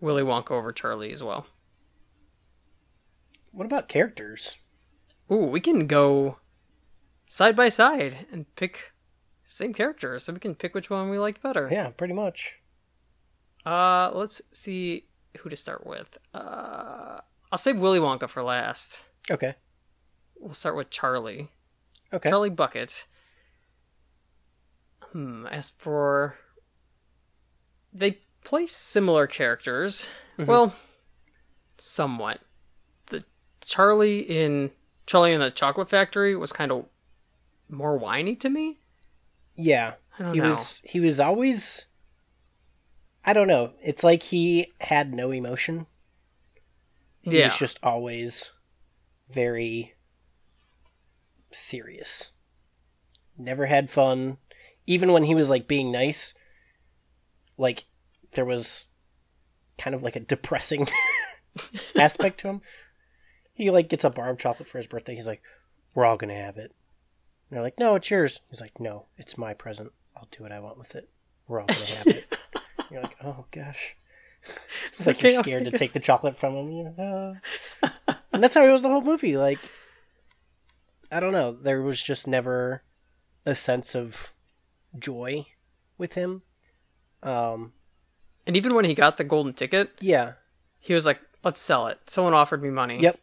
Willy 0.00 0.22
Wonka 0.22 0.52
over 0.52 0.72
Charlie 0.72 1.12
as 1.12 1.22
well. 1.22 1.46
What 3.52 3.66
about 3.66 3.88
characters? 3.88 4.56
Ooh, 5.30 5.44
we 5.44 5.60
can 5.60 5.86
go 5.86 6.38
side 7.28 7.54
by 7.54 7.68
side 7.68 8.26
and 8.32 8.46
pick 8.56 8.92
same 9.46 9.74
characters, 9.74 10.24
so 10.24 10.32
we 10.32 10.40
can 10.40 10.54
pick 10.54 10.74
which 10.74 10.88
one 10.88 11.10
we 11.10 11.18
liked 11.18 11.42
better. 11.42 11.68
Yeah, 11.70 11.90
pretty 11.90 12.14
much. 12.14 12.54
Uh, 13.66 14.10
let's 14.14 14.40
see 14.52 15.04
who 15.38 15.50
to 15.50 15.56
start 15.56 15.86
with. 15.86 16.16
Uh, 16.32 17.18
I'll 17.50 17.58
save 17.58 17.78
Willy 17.78 17.98
Wonka 17.98 18.30
for 18.30 18.42
last. 18.42 19.04
Okay. 19.30 19.54
We'll 20.38 20.54
start 20.54 20.74
with 20.74 20.88
Charlie. 20.88 21.50
Okay. 22.14 22.30
Charlie 22.30 22.48
Bucket. 22.50 23.06
Hmm. 25.12 25.46
As 25.46 25.70
for, 25.70 26.36
they 27.92 28.20
play 28.44 28.66
similar 28.66 29.26
characters. 29.26 30.10
Well, 30.38 30.74
somewhat. 31.78 32.40
The 33.06 33.22
Charlie 33.60 34.20
in 34.20 34.70
Charlie 35.06 35.32
in 35.32 35.40
the 35.40 35.50
Chocolate 35.50 35.90
Factory 35.90 36.34
was 36.34 36.52
kind 36.52 36.72
of 36.72 36.86
more 37.68 37.96
whiny 37.96 38.34
to 38.36 38.48
me. 38.48 38.78
Yeah. 39.54 39.94
I 40.18 40.22
don't 40.24 40.34
he 40.34 40.40
know. 40.40 40.48
was 40.50 40.82
he 40.84 41.00
was 41.00 41.20
always 41.20 41.86
I 43.24 43.32
don't 43.32 43.48
know. 43.48 43.72
It's 43.82 44.02
like 44.02 44.22
he 44.24 44.72
had 44.80 45.14
no 45.14 45.30
emotion. 45.30 45.86
He 47.20 47.38
yeah. 47.38 47.44
was 47.44 47.58
just 47.58 47.78
always 47.82 48.50
very 49.30 49.94
serious. 51.50 52.32
Never 53.38 53.66
had 53.66 53.90
fun. 53.90 54.38
Even 54.92 55.12
when 55.12 55.24
he 55.24 55.34
was 55.34 55.48
like 55.48 55.66
being 55.66 55.90
nice, 55.90 56.34
like 57.56 57.86
there 58.32 58.44
was 58.44 58.88
kind 59.78 59.94
of 59.94 60.02
like 60.02 60.16
a 60.16 60.20
depressing 60.20 60.86
aspect 61.96 62.40
to 62.40 62.48
him. 62.48 62.60
He 63.54 63.70
like 63.70 63.88
gets 63.88 64.04
a 64.04 64.10
bar 64.10 64.28
of 64.28 64.38
chocolate 64.38 64.68
for 64.68 64.76
his 64.76 64.86
birthday. 64.86 65.14
He's 65.14 65.26
like, 65.26 65.42
"We're 65.94 66.04
all 66.04 66.18
gonna 66.18 66.36
have 66.36 66.58
it." 66.58 66.74
And 67.48 67.56
they're 67.56 67.62
like, 67.62 67.78
"No, 67.78 67.94
it's 67.94 68.10
yours." 68.10 68.40
He's 68.50 68.60
like, 68.60 68.78
"No, 68.78 69.06
it's 69.16 69.38
my 69.38 69.54
present. 69.54 69.92
I'll 70.14 70.28
do 70.30 70.42
what 70.42 70.52
I 70.52 70.60
want 70.60 70.76
with 70.76 70.94
it. 70.94 71.08
We're 71.48 71.60
all 71.60 71.66
gonna 71.66 71.86
have 71.86 72.06
it." 72.08 72.36
you're 72.90 73.00
like, 73.00 73.16
"Oh 73.24 73.46
gosh." 73.50 73.96
It's 74.88 75.06
like 75.06 75.22
you're 75.22 75.42
scared 75.42 75.64
to 75.64 75.70
take 75.70 75.94
the 75.94 76.00
chocolate 76.00 76.36
from 76.36 76.54
him. 76.54 76.70
You 76.70 76.94
know? 76.98 77.36
and 78.32 78.44
that's 78.44 78.54
how 78.54 78.66
it 78.66 78.72
was 78.72 78.82
the 78.82 78.88
whole 78.88 79.00
movie. 79.00 79.38
Like, 79.38 79.58
I 81.10 81.18
don't 81.18 81.32
know. 81.32 81.52
There 81.52 81.80
was 81.80 82.02
just 82.02 82.26
never 82.26 82.82
a 83.46 83.54
sense 83.54 83.94
of 83.94 84.34
joy 84.98 85.46
with 85.98 86.14
him. 86.14 86.42
Um, 87.22 87.72
and 88.46 88.56
even 88.56 88.74
when 88.74 88.84
he 88.84 88.94
got 88.94 89.16
the 89.16 89.24
golden 89.24 89.52
ticket, 89.54 89.90
yeah. 90.00 90.32
he 90.80 90.94
was 90.94 91.06
like, 91.06 91.20
"Let's 91.44 91.60
sell 91.60 91.86
it." 91.86 91.98
Someone 92.08 92.34
offered 92.34 92.62
me 92.62 92.70
money. 92.70 92.98
Yep. 92.98 93.18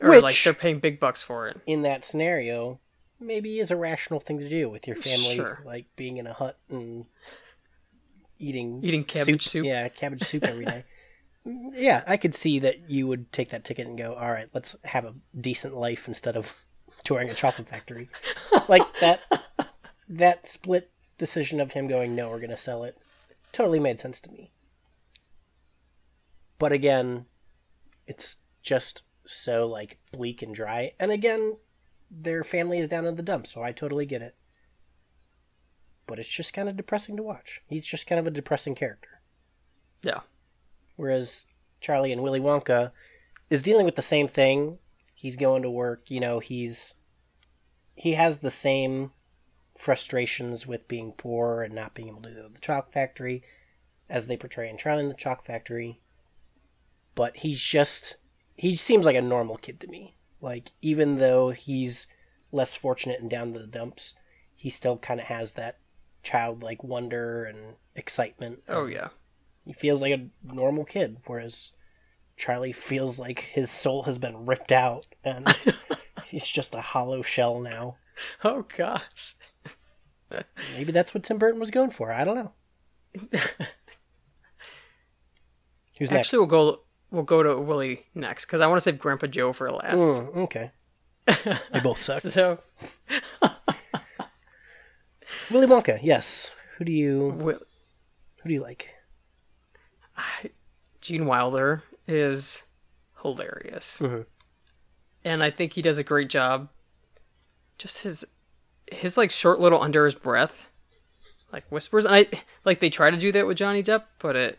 Or 0.00 0.20
like 0.20 0.36
they're 0.42 0.54
paying 0.54 0.78
big 0.80 0.98
bucks 1.00 1.22
for 1.22 1.48
it. 1.48 1.58
in 1.66 1.82
that 1.82 2.04
scenario 2.04 2.80
maybe 3.20 3.58
is 3.58 3.70
a 3.72 3.76
rational 3.76 4.20
thing 4.20 4.38
to 4.38 4.48
do 4.48 4.68
with 4.68 4.86
your 4.86 4.94
family 4.96 5.34
Sure. 5.34 5.60
like 5.64 5.86
being 5.96 6.18
in 6.18 6.26
a 6.28 6.32
hut 6.32 6.56
and 6.70 7.04
eating 8.38 8.80
Eating 8.84 9.02
cabbage 9.04 9.46
soup. 9.48 9.66
yeah 9.66 9.88
cabbage 9.88 10.22
soup 10.22 10.44
every 10.44 10.64
day 10.64 10.84
yeah 11.72 12.04
i 12.06 12.16
could 12.16 12.34
see 12.34 12.60
that 12.60 12.88
you 12.88 13.06
would 13.08 13.32
take 13.32 13.48
that 13.50 13.64
ticket 13.64 13.86
and 13.88 13.98
go 13.98 14.14
all 14.14 14.30
right 14.30 14.48
let's 14.54 14.76
have 14.84 15.04
a 15.04 15.14
decent 15.40 15.74
life 15.74 16.06
instead 16.06 16.36
of 16.36 16.64
touring 17.04 17.28
a 17.28 17.34
chocolate 17.34 17.68
factory 17.68 18.08
like 18.68 18.82
that 19.00 19.20
that 20.08 20.46
split 20.48 20.90
decision 21.18 21.60
of 21.60 21.72
him 21.72 21.88
going 21.88 22.14
no 22.14 22.28
we're 22.28 22.38
going 22.38 22.50
to 22.50 22.56
sell 22.56 22.84
it 22.84 22.96
totally 23.52 23.80
made 23.80 23.98
sense 24.00 24.20
to 24.20 24.30
me. 24.30 24.52
But 26.58 26.72
again 26.72 27.26
it's 28.06 28.38
just 28.62 29.02
so 29.26 29.66
like 29.66 29.98
bleak 30.12 30.42
and 30.42 30.54
dry. 30.54 30.92
And 30.98 31.10
again 31.10 31.56
their 32.10 32.42
family 32.42 32.78
is 32.78 32.88
down 32.88 33.04
in 33.04 33.16
the 33.16 33.22
dumps 33.22 33.52
so 33.52 33.62
i 33.62 33.72
totally 33.72 34.06
get 34.06 34.22
it. 34.22 34.34
But 36.06 36.18
it's 36.18 36.28
just 36.28 36.54
kind 36.54 36.68
of 36.68 36.76
depressing 36.76 37.16
to 37.16 37.22
watch. 37.22 37.62
He's 37.66 37.84
just 37.84 38.06
kind 38.06 38.18
of 38.18 38.26
a 38.26 38.30
depressing 38.30 38.74
character. 38.74 39.20
Yeah. 40.02 40.20
whereas 40.96 41.46
charlie 41.80 42.12
and 42.12 42.22
willy 42.22 42.40
wonka 42.40 42.92
is 43.50 43.62
dealing 43.62 43.84
with 43.84 43.96
the 43.96 44.02
same 44.02 44.28
thing. 44.28 44.78
He's 45.14 45.36
going 45.36 45.62
to 45.62 45.70
work 45.70 46.10
you 46.10 46.20
know 46.20 46.38
he's 46.38 46.94
he 47.94 48.12
has 48.12 48.38
the 48.38 48.50
same 48.50 49.10
frustrations 49.78 50.66
with 50.66 50.88
being 50.88 51.12
poor 51.12 51.62
and 51.62 51.72
not 51.72 51.94
being 51.94 52.08
able 52.08 52.20
to 52.20 52.30
go 52.30 52.42
to 52.42 52.48
the 52.52 52.60
chalk 52.60 52.92
factory 52.92 53.42
as 54.10 54.26
they 54.26 54.36
portray 54.36 54.68
in 54.68 54.76
charlie 54.76 55.02
and 55.02 55.10
the 55.10 55.14
chalk 55.14 55.44
factory 55.44 56.00
but 57.14 57.36
he's 57.38 57.60
just 57.60 58.16
he 58.56 58.74
seems 58.74 59.06
like 59.06 59.14
a 59.14 59.22
normal 59.22 59.56
kid 59.56 59.78
to 59.78 59.86
me 59.86 60.16
like 60.40 60.72
even 60.82 61.18
though 61.18 61.50
he's 61.50 62.08
less 62.50 62.74
fortunate 62.74 63.20
and 63.20 63.30
down 63.30 63.52
to 63.52 63.58
the 63.60 63.66
dumps 63.68 64.14
he 64.56 64.68
still 64.68 64.98
kind 64.98 65.20
of 65.20 65.26
has 65.26 65.52
that 65.52 65.78
childlike 66.24 66.82
wonder 66.82 67.44
and 67.44 67.76
excitement 67.94 68.60
Oh 68.68 68.86
yeah. 68.86 69.08
he 69.64 69.72
feels 69.72 70.02
like 70.02 70.12
a 70.12 70.26
normal 70.42 70.84
kid, 70.84 71.18
whereas 71.26 71.70
Charlie 72.36 72.72
feels 72.72 73.20
like 73.20 73.38
his 73.40 73.70
soul 73.70 74.02
has 74.04 74.18
been 74.18 74.44
ripped 74.44 74.72
out 74.72 75.06
and 75.24 75.46
he's 76.26 76.46
just 76.46 76.74
a 76.74 76.80
hollow 76.80 77.22
shell 77.22 77.60
now. 77.60 77.96
Oh 78.42 78.64
gosh. 78.76 79.36
Maybe 80.76 80.92
that's 80.92 81.14
what 81.14 81.22
Tim 81.22 81.38
Burton 81.38 81.58
was 81.60 81.70
going 81.70 81.90
for. 81.90 82.12
I 82.12 82.24
don't 82.24 82.34
know. 82.36 82.52
Who's 85.98 86.10
next? 86.10 86.28
Actually, 86.28 86.38
we'll 86.40 86.46
go. 86.48 86.80
We'll 87.10 87.22
go 87.22 87.42
to 87.42 87.56
Willy 87.58 88.04
next 88.14 88.44
because 88.44 88.60
I 88.60 88.66
want 88.66 88.76
to 88.76 88.82
save 88.82 88.98
Grandpa 88.98 89.26
Joe 89.28 89.52
for 89.52 89.70
last. 89.70 89.98
Mm, 89.98 90.36
okay. 90.36 90.70
They 91.72 91.80
both 91.82 92.00
suck. 92.02 92.20
So, 92.22 92.58
Willy 95.50 95.66
Wonka, 95.66 95.98
yes. 96.02 96.52
Who 96.76 96.84
do 96.84 96.92
you 96.92 97.30
Wi- 97.32 97.58
who 98.42 98.48
do 98.48 98.54
you 98.54 98.60
like? 98.62 98.90
Gene 101.00 101.26
Wilder 101.26 101.82
is 102.06 102.64
hilarious, 103.22 104.00
Mhm. 104.00 104.26
and 105.24 105.42
I 105.42 105.50
think 105.50 105.72
he 105.72 105.82
does 105.82 105.98
a 105.98 106.02
great 106.04 106.28
job. 106.28 106.68
Just 107.78 108.02
his 108.02 108.24
his 108.92 109.16
like 109.16 109.30
short 109.30 109.60
little 109.60 109.82
under 109.82 110.04
his 110.04 110.14
breath, 110.14 110.68
like 111.52 111.64
whispers. 111.70 112.04
And 112.04 112.14
I 112.14 112.26
like 112.64 112.80
they 112.80 112.90
try 112.90 113.10
to 113.10 113.16
do 113.16 113.32
that 113.32 113.46
with 113.46 113.56
Johnny 113.58 113.82
Depp, 113.82 114.04
but 114.18 114.36
it 114.36 114.58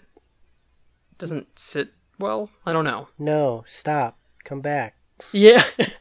doesn't 1.18 1.60
sit 1.60 1.90
well. 2.20 2.50
I 2.66 2.74
don't 2.74 2.86
know. 2.86 3.10
No, 3.18 3.64
stop. 3.68 4.18
Come 4.44 4.62
back. 4.62 4.96
Yeah, 5.34 5.64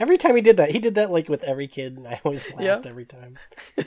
Every 0.00 0.18
time 0.18 0.34
he 0.36 0.42
did 0.42 0.56
that, 0.56 0.70
he 0.70 0.78
did 0.80 0.94
that 0.96 1.10
like 1.10 1.28
with 1.28 1.42
every 1.44 1.68
kid, 1.68 1.96
and 1.96 2.06
I 2.08 2.20
always 2.24 2.44
laughed 2.50 2.62
Yeah. 2.62 2.80
every 2.84 3.04
time. 3.06 3.38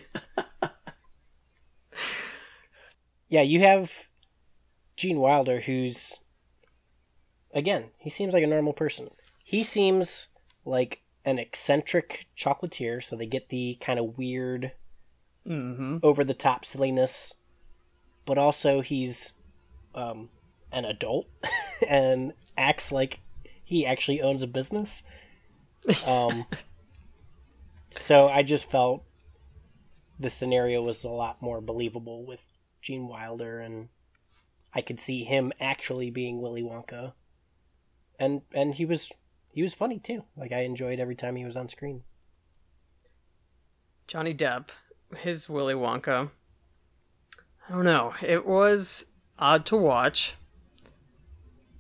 yeah, 3.28 3.42
you 3.42 3.60
have 3.60 3.92
Gene 4.96 5.20
Wilder, 5.20 5.60
who's 5.62 6.20
again, 7.54 7.92
he 7.98 8.10
seems 8.10 8.34
like 8.34 8.44
a 8.44 8.48
normal 8.48 8.74
person. 8.74 9.10
He 9.44 9.64
seems 9.64 10.28
like 10.66 11.02
an 11.28 11.38
eccentric 11.38 12.26
chocolatier, 12.38 13.04
so 13.04 13.18
they 13.18 13.26
get 13.26 13.50
the 13.50 13.78
kind 13.82 14.00
of 14.00 14.18
weird, 14.18 14.72
hmm 15.46 15.98
over 16.02 16.24
the 16.24 16.34
top 16.34 16.64
silliness, 16.64 17.34
but 18.26 18.38
also 18.38 18.80
he's 18.80 19.34
um, 19.94 20.30
an 20.72 20.86
adult 20.86 21.28
and 21.90 22.32
acts 22.58 22.94
like 22.94 23.20
he 23.62 23.86
actually 23.86 24.22
owns 24.22 24.42
a 24.42 24.48
business. 24.48 25.04
Um, 26.06 26.46
so 27.90 28.30
I 28.30 28.42
just 28.42 28.72
felt 28.72 29.04
the 30.18 30.30
scenario 30.30 30.82
was 30.82 31.04
a 31.04 31.10
lot 31.10 31.42
more 31.42 31.60
believable 31.60 32.26
with 32.26 32.44
Gene 32.82 33.10
Wilder, 33.10 33.60
and 33.60 33.90
I 34.74 34.80
could 34.80 35.00
see 35.00 35.26
him 35.26 35.52
actually 35.60 36.10
being 36.10 36.42
Willy 36.42 36.64
Wonka, 36.64 37.12
and 38.18 38.44
and 38.54 38.76
he 38.76 38.86
was 38.86 39.12
he 39.58 39.64
was 39.64 39.74
funny 39.74 39.98
too. 39.98 40.24
Like 40.36 40.52
I 40.52 40.60
enjoyed 40.60 41.00
every 41.00 41.16
time 41.16 41.36
he 41.36 41.44
was 41.44 41.58
on 41.58 41.68
screen. 41.68 42.04
Johnny 44.06 44.32
Depp, 44.32 44.68
his 45.16 45.50
Willy 45.50 45.74
Wonka. 45.74 46.30
I 47.68 47.74
don't 47.74 47.84
know. 47.84 48.14
It 48.22 48.46
was 48.46 49.08
odd 49.40 49.66
to 49.66 49.76
watch. 49.76 50.36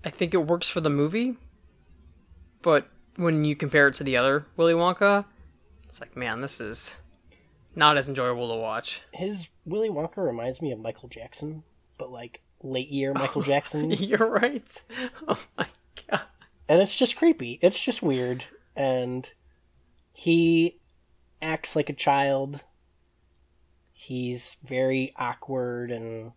I 0.03 0.09
think 0.09 0.33
it 0.33 0.37
works 0.37 0.67
for 0.67 0.81
the 0.81 0.89
movie, 0.89 1.37
but 2.63 2.89
when 3.15 3.45
you 3.45 3.55
compare 3.55 3.87
it 3.89 3.93
to 3.95 4.03
the 4.03 4.17
other 4.17 4.47
Willy 4.55 4.73
Wonka, 4.73 5.25
it's 5.87 6.01
like, 6.01 6.17
man, 6.17 6.41
this 6.41 6.59
is 6.59 6.97
not 7.75 7.95
as 7.95 8.09
enjoyable 8.09 8.49
to 8.49 8.59
watch. 8.59 9.03
His 9.13 9.49
Willy 9.65 9.91
Wonka 9.91 10.25
reminds 10.25 10.63
me 10.63 10.71
of 10.71 10.79
Michael 10.79 11.09
Jackson, 11.09 11.61
but 11.99 12.09
like 12.09 12.41
late 12.63 12.89
year 12.89 13.13
Michael 13.13 13.43
Jackson, 13.43 13.91
You're 13.91 14.27
right. 14.27 14.83
Oh 15.27 15.39
my 15.59 15.65
god. 15.65 15.76
And 16.69 16.81
it's 16.81 16.95
just 16.95 17.15
creepy. 17.15 17.59
It's 17.61 17.79
just 17.79 18.01
weird, 18.01 18.45
and 18.75 19.29
he 20.13 20.79
acts 21.41 21.75
like 21.75 21.89
a 21.89 21.93
child. 21.93 22.63
He's 23.91 24.57
very 24.63 25.13
awkward, 25.15 25.91
and 25.91 26.33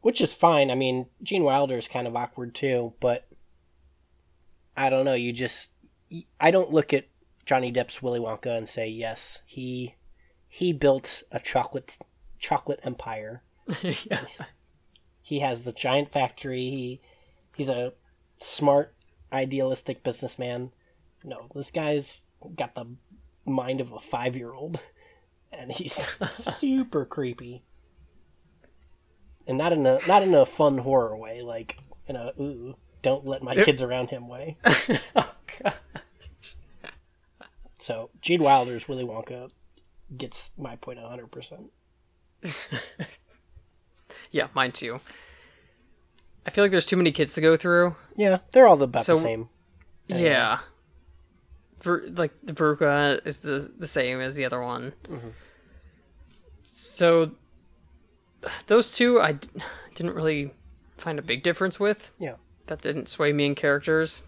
which 0.00 0.20
is 0.20 0.32
fine. 0.32 0.70
I 0.70 0.74
mean, 0.74 1.06
Gene 1.22 1.44
Wilder 1.44 1.76
is 1.78 1.88
kind 1.88 2.06
of 2.06 2.16
awkward 2.16 2.54
too, 2.54 2.94
but 3.00 3.26
I 4.76 4.90
don't 4.90 5.04
know. 5.04 5.14
You 5.14 5.32
just 5.32 5.72
I 6.40 6.50
don't 6.50 6.72
look 6.72 6.92
at 6.92 7.06
Johnny 7.46 7.72
Depp's 7.72 8.02
Willy 8.02 8.20
Wonka 8.20 8.56
and 8.56 8.68
say 8.68 8.88
yes, 8.88 9.40
he 9.46 9.96
he 10.48 10.72
built 10.72 11.22
a 11.30 11.38
chocolate 11.38 11.98
chocolate 12.38 12.80
empire. 12.82 13.42
yeah. 13.82 14.24
He 15.20 15.38
has 15.38 15.62
the 15.62 15.72
giant 15.72 16.10
factory. 16.10 16.68
He 16.68 17.00
he's 17.56 17.68
a 17.68 17.92
smart, 18.38 18.94
idealistic 19.32 20.02
businessman. 20.02 20.72
No, 21.24 21.46
this 21.54 21.70
guy's 21.70 22.22
got 22.56 22.74
the 22.74 22.86
mind 23.46 23.80
of 23.80 23.92
a 23.92 24.00
five 24.00 24.36
year 24.36 24.52
old, 24.52 24.80
and 25.52 25.72
he's 25.72 25.94
super 26.30 27.04
creepy. 27.04 27.62
And 29.46 29.58
not 29.58 29.72
in 29.72 29.84
a 29.86 29.98
not 30.06 30.22
in 30.22 30.34
a 30.34 30.46
fun 30.46 30.78
horror 30.78 31.16
way, 31.16 31.42
like 31.42 31.78
in 32.06 32.14
a 32.16 32.32
ooh, 32.40 32.76
don't 33.02 33.26
let 33.26 33.42
my 33.42 33.54
kids 33.56 33.82
around 33.82 34.10
him 34.10 34.28
way. 34.28 34.56
oh. 35.16 35.34
So 37.80 38.10
Gene 38.20 38.42
Wilder's 38.42 38.86
Willy 38.86 39.04
Wonka 39.04 39.50
gets 40.16 40.52
my 40.56 40.76
point 40.76 41.00
hundred 41.00 41.32
percent. 41.32 41.72
Yeah, 44.30 44.48
mine 44.54 44.72
too. 44.72 45.00
I 46.46 46.50
feel 46.50 46.64
like 46.64 46.70
there's 46.70 46.86
too 46.86 46.96
many 46.96 47.12
kids 47.12 47.34
to 47.34 47.40
go 47.40 47.56
through. 47.56 47.94
Yeah, 48.16 48.38
they're 48.52 48.66
all 48.66 48.80
about 48.82 49.04
So- 49.04 49.14
the 49.16 49.20
same. 49.20 49.48
Yeah. 50.08 50.58
Ver, 51.82 52.04
like 52.08 52.32
the 52.42 52.52
Veruca 52.52 53.24
is 53.26 53.40
the 53.40 53.72
the 53.78 53.86
same 53.88 54.20
as 54.20 54.36
the 54.36 54.44
other 54.44 54.60
one. 54.62 54.92
Mm-hmm. 55.04 55.28
So 56.64 57.32
those 58.66 58.92
two 58.92 59.20
I 59.20 59.32
d- 59.32 59.48
didn't 59.94 60.14
really 60.14 60.52
find 60.96 61.18
a 61.18 61.22
big 61.22 61.42
difference 61.42 61.80
with. 61.80 62.10
Yeah. 62.18 62.34
That 62.66 62.82
didn't 62.82 63.08
sway 63.08 63.32
me 63.32 63.46
in 63.46 63.54
characters. 63.54 64.22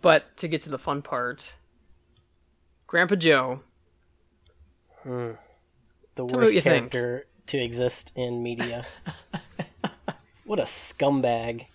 But 0.00 0.36
to 0.38 0.48
get 0.48 0.62
to 0.62 0.70
the 0.70 0.78
fun 0.78 1.02
part, 1.02 1.56
Grandpa 2.86 3.16
Joe. 3.16 3.60
Hmm. 5.02 5.32
The 6.14 6.26
Tell 6.26 6.38
worst 6.38 6.54
you 6.54 6.60
think. 6.60 6.90
character 6.92 7.26
to 7.48 7.58
exist 7.58 8.12
in 8.14 8.42
media. 8.42 8.86
what 10.48 10.58
a 10.58 10.62
scumbag. 10.62 11.66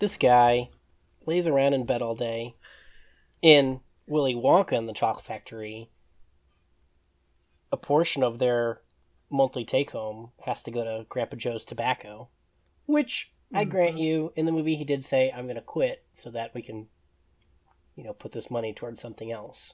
this 0.00 0.16
guy 0.16 0.68
lays 1.24 1.46
around 1.46 1.74
in 1.74 1.86
bed 1.86 2.02
all 2.02 2.16
day. 2.16 2.56
In 3.40 3.80
Willy 4.08 4.34
Wonka 4.34 4.72
and 4.76 4.88
the 4.88 4.92
Chocolate 4.92 5.24
Factory, 5.24 5.90
a 7.70 7.76
portion 7.76 8.24
of 8.24 8.38
their 8.40 8.80
monthly 9.30 9.64
take 9.64 9.92
home 9.92 10.32
has 10.44 10.60
to 10.64 10.72
go 10.72 10.82
to 10.82 11.06
Grandpa 11.08 11.36
Joe's 11.36 11.64
tobacco. 11.64 12.30
Which 12.86 13.32
I 13.54 13.64
grant 13.64 13.96
you, 13.96 14.32
in 14.34 14.44
the 14.46 14.52
movie 14.52 14.74
he 14.74 14.84
did 14.84 15.04
say, 15.04 15.30
I'm 15.30 15.46
gonna 15.46 15.60
quit 15.60 16.04
so 16.12 16.30
that 16.30 16.52
we 16.52 16.62
can 16.62 16.88
you 17.94 18.02
know, 18.02 18.12
put 18.12 18.32
this 18.32 18.50
money 18.50 18.74
towards 18.74 19.00
something 19.00 19.32
else 19.32 19.72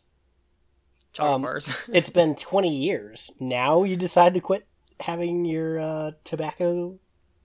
Chocolate 1.13 1.35
Um, 1.35 1.43
bars. 1.43 1.71
it's 1.93 2.11
been 2.11 2.35
20 2.37 2.69
years. 2.69 3.31
Now 3.41 3.83
you 3.83 3.97
decide 3.97 4.35
to 4.35 4.41
quit 4.41 4.67
having 5.01 5.45
your 5.45 5.79
uh, 5.79 6.11
tobacco 6.25 6.99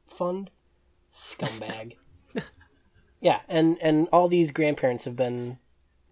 fund? 0.05 0.49
Scumbag. 1.13 1.95
yeah, 3.21 3.41
and 3.47 3.77
and 3.81 4.07
all 4.11 4.27
these 4.27 4.51
grandparents 4.51 5.05
have 5.05 5.15
been 5.15 5.57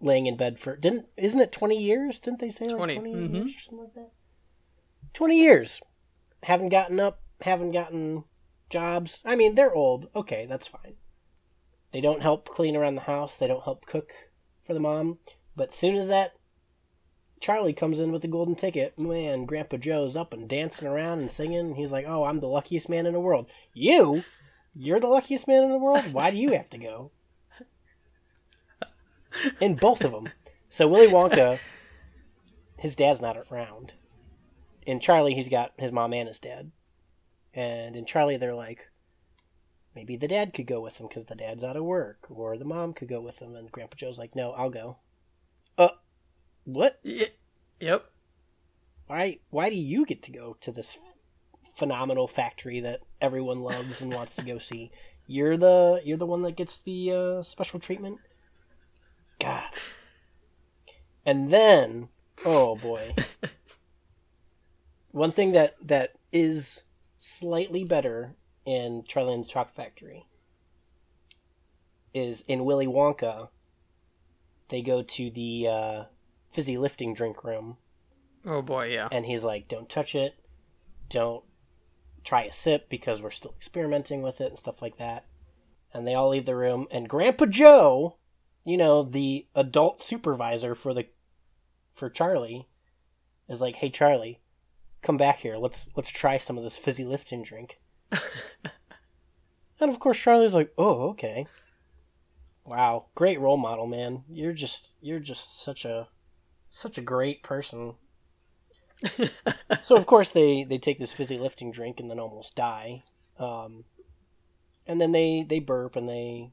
laying 0.00 0.26
in 0.26 0.36
bed 0.36 0.58
for 0.58 0.76
didn't 0.76 1.06
isn't 1.16 1.40
it 1.40 1.52
20 1.52 1.76
years? 1.76 2.20
Didn't 2.20 2.40
they 2.40 2.50
say 2.50 2.66
like 2.66 2.76
20, 2.76 2.94
20 2.96 3.12
mhm. 3.12 3.34
years 3.34 3.56
or 3.56 3.60
something 3.60 3.84
like 3.84 3.94
that? 3.94 4.10
20 5.14 5.38
years. 5.38 5.82
Haven't 6.42 6.68
gotten 6.68 7.00
up, 7.00 7.22
haven't 7.40 7.72
gotten 7.72 8.24
jobs. 8.68 9.20
I 9.24 9.36
mean, 9.36 9.54
they're 9.54 9.74
old. 9.74 10.08
Okay, 10.14 10.46
that's 10.46 10.68
fine. 10.68 10.94
They 11.92 12.00
don't 12.00 12.22
help 12.22 12.48
clean 12.48 12.76
around 12.76 12.96
the 12.96 13.02
house, 13.02 13.34
they 13.34 13.46
don't 13.46 13.64
help 13.64 13.86
cook 13.86 14.12
for 14.66 14.74
the 14.74 14.80
mom, 14.80 15.18
but 15.54 15.72
soon 15.72 15.96
as 15.96 16.08
that 16.08 16.32
Charlie 17.40 17.72
comes 17.72 18.00
in 18.00 18.12
with 18.12 18.22
the 18.22 18.28
golden 18.28 18.54
ticket. 18.54 18.98
Man, 18.98 19.44
Grandpa 19.44 19.76
Joe's 19.76 20.16
up 20.16 20.32
and 20.32 20.48
dancing 20.48 20.88
around 20.88 21.20
and 21.20 21.30
singing. 21.30 21.74
He's 21.74 21.92
like, 21.92 22.06
"Oh, 22.06 22.24
I'm 22.24 22.40
the 22.40 22.48
luckiest 22.48 22.88
man 22.88 23.06
in 23.06 23.12
the 23.12 23.20
world." 23.20 23.46
You, 23.74 24.24
you're 24.74 25.00
the 25.00 25.06
luckiest 25.06 25.46
man 25.46 25.62
in 25.64 25.70
the 25.70 25.78
world. 25.78 26.12
Why 26.12 26.30
do 26.30 26.36
you 26.36 26.52
have 26.52 26.70
to 26.70 26.78
go? 26.78 27.10
In 29.60 29.74
both 29.74 30.02
of 30.02 30.12
them. 30.12 30.30
So 30.70 30.88
Willy 30.88 31.08
Wonka, 31.08 31.58
his 32.78 32.96
dad's 32.96 33.20
not 33.20 33.36
around. 33.50 33.92
In 34.86 35.00
Charlie, 35.00 35.34
he's 35.34 35.48
got 35.48 35.72
his 35.78 35.92
mom 35.92 36.12
and 36.14 36.28
his 36.28 36.40
dad. 36.40 36.70
And 37.52 37.96
in 37.96 38.04
Charlie, 38.04 38.36
they're 38.36 38.54
like, 38.54 38.88
maybe 39.94 40.16
the 40.16 40.28
dad 40.28 40.52
could 40.54 40.66
go 40.66 40.80
with 40.80 40.98
him 40.98 41.08
because 41.08 41.26
the 41.26 41.34
dad's 41.34 41.64
out 41.64 41.76
of 41.76 41.84
work, 41.84 42.26
or 42.30 42.56
the 42.56 42.64
mom 42.64 42.92
could 42.92 43.08
go 43.08 43.20
with 43.20 43.38
him. 43.38 43.56
And 43.56 43.72
Grandpa 43.72 43.96
Joe's 43.96 44.18
like, 44.18 44.36
"No, 44.36 44.52
I'll 44.52 44.70
go." 44.70 44.98
What? 46.66 46.98
Y- 47.04 47.30
yep. 47.78 48.10
why 49.06 49.38
why 49.50 49.70
do 49.70 49.76
you 49.76 50.04
get 50.04 50.22
to 50.24 50.32
go 50.32 50.56
to 50.60 50.72
this 50.72 50.98
phenomenal 51.76 52.26
factory 52.26 52.80
that 52.80 53.00
everyone 53.20 53.62
loves 53.62 54.02
and 54.02 54.12
wants 54.12 54.34
to 54.34 54.42
go 54.42 54.58
see 54.58 54.90
you're 55.28 55.56
the 55.56 56.00
you're 56.04 56.16
the 56.16 56.26
one 56.26 56.42
that 56.42 56.56
gets 56.56 56.80
the 56.80 57.12
uh, 57.12 57.42
special 57.42 57.78
treatment 57.78 58.18
god 59.38 59.70
and 61.24 61.52
then 61.52 62.08
oh 62.44 62.74
boy 62.74 63.14
one 65.12 65.30
thing 65.30 65.52
that 65.52 65.76
that 65.80 66.14
is 66.32 66.82
slightly 67.16 67.84
better 67.84 68.34
in 68.64 69.04
charlie 69.06 69.34
and 69.34 69.44
the 69.44 69.48
chocolate 69.48 69.76
factory 69.76 70.26
is 72.12 72.44
in 72.48 72.64
willy 72.64 72.86
wonka 72.86 73.50
they 74.68 74.82
go 74.82 75.02
to 75.02 75.30
the 75.30 75.68
uh, 75.68 76.04
fizzy 76.56 76.78
lifting 76.78 77.12
drink 77.12 77.44
room 77.44 77.76
Oh 78.46 78.62
boy, 78.62 78.92
yeah. 78.92 79.08
and 79.12 79.26
he's 79.26 79.44
like, 79.44 79.68
"Don't 79.68 79.90
touch 79.90 80.14
it, 80.14 80.36
don't 81.10 81.44
try 82.24 82.44
a 82.44 82.52
sip 82.52 82.88
because 82.88 83.20
we're 83.20 83.30
still 83.30 83.52
experimenting 83.56 84.22
with 84.22 84.40
it 84.40 84.48
and 84.48 84.58
stuff 84.58 84.80
like 84.80 84.96
that." 84.96 85.26
And 85.92 86.06
they 86.06 86.14
all 86.14 86.28
leave 86.30 86.46
the 86.46 86.56
room, 86.56 86.86
and 86.90 87.08
Grandpa 87.08 87.46
Joe, 87.46 88.16
you 88.64 88.76
know, 88.76 89.02
the 89.02 89.48
adult 89.54 90.00
supervisor 90.00 90.74
for 90.74 90.94
the 90.94 91.08
for 91.92 92.08
Charlie, 92.08 92.68
is 93.48 93.60
like, 93.60 93.76
"Hey, 93.76 93.90
Charlie, 93.90 94.40
come 95.02 95.16
back 95.16 95.38
here. 95.40 95.56
Let's 95.56 95.88
let's 95.96 96.10
try 96.10 96.38
some 96.38 96.56
of 96.56 96.64
this 96.64 96.76
fizzy 96.78 97.04
lifting 97.04 97.42
drink." 97.42 97.80
and 98.12 99.90
of 99.90 99.98
course, 99.98 100.18
Charlie's 100.18 100.54
like, 100.54 100.72
"Oh, 100.78 101.10
okay." 101.10 101.46
Wow, 102.64 103.06
great 103.14 103.40
role 103.40 103.56
model, 103.56 103.86
man. 103.86 104.24
You're 104.28 104.52
just 104.52 104.92
you're 105.00 105.20
just 105.20 105.62
such 105.62 105.84
a 105.84 106.08
such 106.76 106.98
a 106.98 107.02
great 107.02 107.42
person. 107.42 107.94
So 109.82 109.94
of 109.94 110.06
course 110.06 110.32
they 110.32 110.64
they 110.64 110.78
take 110.78 110.98
this 110.98 111.12
fizzy 111.12 111.38
lifting 111.38 111.70
drink 111.70 112.00
and 112.00 112.10
then 112.10 112.18
almost 112.18 112.56
die. 112.56 113.04
Um, 113.38 113.84
and 114.86 115.00
then 115.00 115.12
they 115.12 115.44
they 115.46 115.60
burp 115.60 115.96
and 115.96 116.08
they 116.08 116.50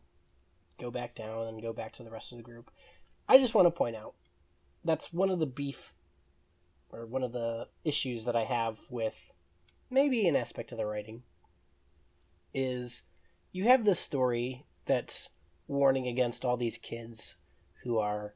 go 0.80 0.92
back 0.92 1.16
down 1.16 1.48
and 1.48 1.62
go 1.62 1.74
back 1.74 1.94
to 1.94 2.04
the 2.04 2.12
rest 2.12 2.32
of 2.32 2.38
the 2.38 2.44
group. 2.44 2.70
I 3.28 3.38
just 3.38 3.54
want 3.56 3.66
to 3.68 3.72
point 3.72 3.96
out 3.96 4.14
that's 4.84 5.14
one 5.14 5.30
of 5.30 5.40
the 5.40 5.46
beef 5.46 5.94
or 6.92 7.06
one 7.06 7.24
of 7.24 7.32
the 7.32 7.68
issues 7.84 8.26
that 8.26 8.36
i 8.36 8.44
have 8.44 8.78
with 8.90 9.32
maybe 9.90 10.28
an 10.28 10.36
aspect 10.36 10.72
of 10.72 10.78
the 10.78 10.86
writing 10.86 11.24
is 12.54 13.04
you 13.52 13.64
have 13.66 13.84
this 13.84 14.00
story 14.00 14.66
that's 14.86 15.30
warning 15.68 16.08
against 16.08 16.46
all 16.46 16.58
these 16.58 16.78
kids 16.78 17.36
who 17.84 17.98
are 17.98 18.36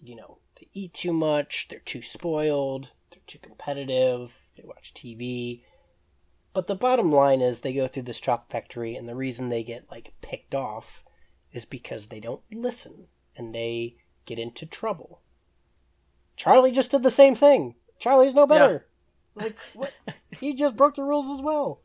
you 0.00 0.16
know 0.16 0.38
they 0.58 0.68
eat 0.72 0.94
too 0.94 1.12
much 1.12 1.68
they're 1.68 1.80
too 1.80 2.02
spoiled 2.02 2.90
they're 3.10 3.20
too 3.26 3.38
competitive, 3.38 4.38
they 4.56 4.64
watch 4.64 4.92
TV. 4.94 5.62
But 6.52 6.66
the 6.66 6.74
bottom 6.74 7.12
line 7.12 7.40
is 7.40 7.60
they 7.60 7.72
go 7.72 7.86
through 7.86 8.02
this 8.04 8.20
chocolate 8.20 8.50
factory 8.50 8.96
and 8.96 9.08
the 9.08 9.14
reason 9.14 9.48
they 9.48 9.62
get 9.62 9.90
like 9.90 10.12
picked 10.20 10.54
off 10.54 11.04
is 11.52 11.64
because 11.64 12.08
they 12.08 12.20
don't 12.20 12.42
listen 12.52 13.06
and 13.36 13.54
they 13.54 13.96
get 14.26 14.38
into 14.38 14.66
trouble. 14.66 15.22
Charlie 16.36 16.72
just 16.72 16.90
did 16.90 17.02
the 17.02 17.10
same 17.10 17.34
thing. 17.34 17.74
Charlie's 17.98 18.34
no 18.34 18.46
better. 18.46 18.86
Like 19.34 19.56
what? 19.74 19.92
he 20.30 20.54
just 20.54 20.76
broke 20.76 20.96
the 20.96 21.02
rules 21.02 21.38
as 21.38 21.42
well. 21.42 21.80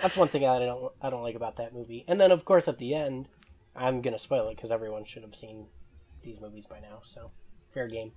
That's 0.00 0.16
one 0.16 0.28
thing 0.28 0.44
I 0.44 0.58
don't 0.58 0.92
I 1.00 1.10
don't 1.10 1.22
like 1.22 1.34
about 1.34 1.56
that 1.56 1.74
movie. 1.74 2.04
And 2.08 2.20
then 2.20 2.30
of 2.30 2.44
course 2.44 2.68
at 2.68 2.78
the 2.78 2.94
end, 2.94 3.28
I'm 3.74 4.02
gonna 4.02 4.18
spoil 4.18 4.48
it 4.48 4.56
because 4.56 4.70
everyone 4.70 5.04
should 5.04 5.22
have 5.22 5.36
seen 5.36 5.66
these 6.28 6.40
movies 6.40 6.66
by 6.66 6.80
now. 6.80 7.00
So 7.04 7.30
fair 7.70 7.88
game 7.88 8.12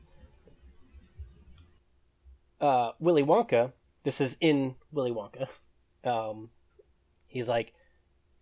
uh, 2.61 2.91
Willy 2.99 3.23
Wonka, 3.23 3.73
this 4.03 4.21
is 4.21 4.37
in 4.39 4.75
Willy 4.91 5.11
Wonka. 5.11 5.47
Um, 6.03 6.51
he's 7.27 7.49
like, 7.49 7.73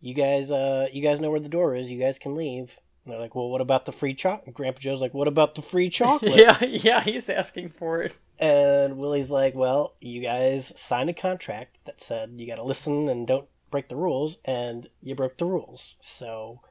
"You 0.01 0.13
guys, 0.13 0.51
uh, 0.51 0.87
you 0.91 1.01
guys 1.01 1.19
know 1.19 1.31
where 1.31 1.39
the 1.39 1.49
door 1.49 1.75
is. 1.75 1.89
You 1.89 1.99
guys 1.99 2.19
can 2.19 2.35
leave." 2.35 2.77
And 3.03 3.13
they're 3.13 3.19
like, 3.19 3.33
"Well, 3.33 3.49
what 3.49 3.61
about 3.61 3.85
the 3.85 3.91
free 3.91 4.13
chocolate?" 4.13 4.53
Grandpa 4.53 4.79
Joe's 4.79 5.01
like, 5.01 5.13
"What 5.13 5.27
about 5.27 5.55
the 5.55 5.61
free 5.61 5.89
chocolate?" 6.01 6.35
yeah, 6.35 6.63
yeah, 6.63 7.01
he's 7.01 7.29
asking 7.29 7.69
for 7.69 8.01
it. 8.01 8.15
And 8.37 8.97
Willy's 8.97 9.31
like, 9.31 9.55
"Well, 9.55 9.95
you 10.01 10.21
guys 10.21 10.77
signed 10.79 11.09
a 11.09 11.13
contract 11.13 11.79
that 11.85 12.01
said 12.01 12.33
you 12.37 12.45
got 12.45 12.55
to 12.55 12.63
listen 12.63 13.09
and 13.09 13.25
don't 13.25 13.47
break 13.71 13.87
the 13.87 13.95
rules, 13.95 14.39
and 14.45 14.89
you 15.01 15.15
broke 15.15 15.37
the 15.37 15.45
rules, 15.45 15.95
so 16.01 16.61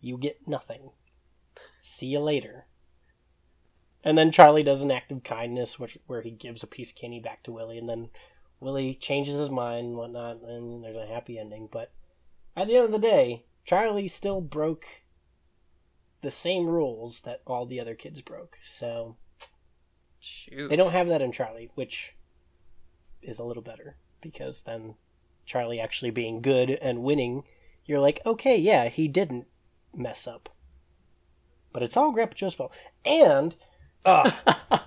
you 0.00 0.18
get 0.18 0.46
nothing. 0.46 0.90
See 1.82 2.06
you 2.06 2.20
later. 2.20 2.66
And 4.02 4.16
then 4.16 4.32
Charlie 4.32 4.62
does 4.62 4.82
an 4.82 4.90
act 4.90 5.12
of 5.12 5.22
kindness, 5.22 5.78
which 5.78 5.98
where 6.06 6.22
he 6.22 6.30
gives 6.30 6.62
a 6.62 6.66
piece 6.66 6.90
of 6.90 6.96
candy 6.96 7.20
back 7.20 7.42
to 7.42 7.52
Willy, 7.52 7.78
and 7.78 7.88
then 7.88 8.08
Willy 8.58 8.94
changes 8.94 9.38
his 9.38 9.50
mind 9.50 9.88
and 9.88 9.96
whatnot, 9.96 10.42
and 10.42 10.82
there's 10.82 10.96
a 10.96 11.06
happy 11.06 11.38
ending. 11.38 11.68
But 11.70 11.92
at 12.56 12.66
the 12.66 12.76
end 12.76 12.86
of 12.86 12.92
the 12.92 12.98
day, 12.98 13.44
Charlie 13.64 14.08
still 14.08 14.40
broke 14.40 14.86
the 16.22 16.30
same 16.30 16.66
rules 16.66 17.22
that 17.22 17.42
all 17.46 17.66
the 17.66 17.80
other 17.80 17.94
kids 17.94 18.20
broke. 18.20 18.58
So 18.64 19.16
Shoot. 20.18 20.68
they 20.68 20.76
don't 20.76 20.92
have 20.92 21.08
that 21.08 21.22
in 21.22 21.32
Charlie, 21.32 21.70
which 21.74 22.14
is 23.22 23.38
a 23.38 23.44
little 23.44 23.62
better 23.62 23.96
because 24.20 24.62
then 24.62 24.94
Charlie 25.46 25.80
actually 25.80 26.10
being 26.10 26.42
good 26.42 26.70
and 26.70 27.02
winning, 27.02 27.44
you're 27.84 28.00
like, 28.00 28.20
okay, 28.24 28.56
yeah, 28.56 28.88
he 28.88 29.08
didn't 29.08 29.46
mess 29.94 30.26
up. 30.26 30.48
But 31.72 31.82
it's 31.82 31.96
all 31.96 32.12
Grandpa 32.12 32.34
Joe's 32.34 32.54
fault. 32.54 32.72
And, 33.04 33.54
uh, 34.04 34.30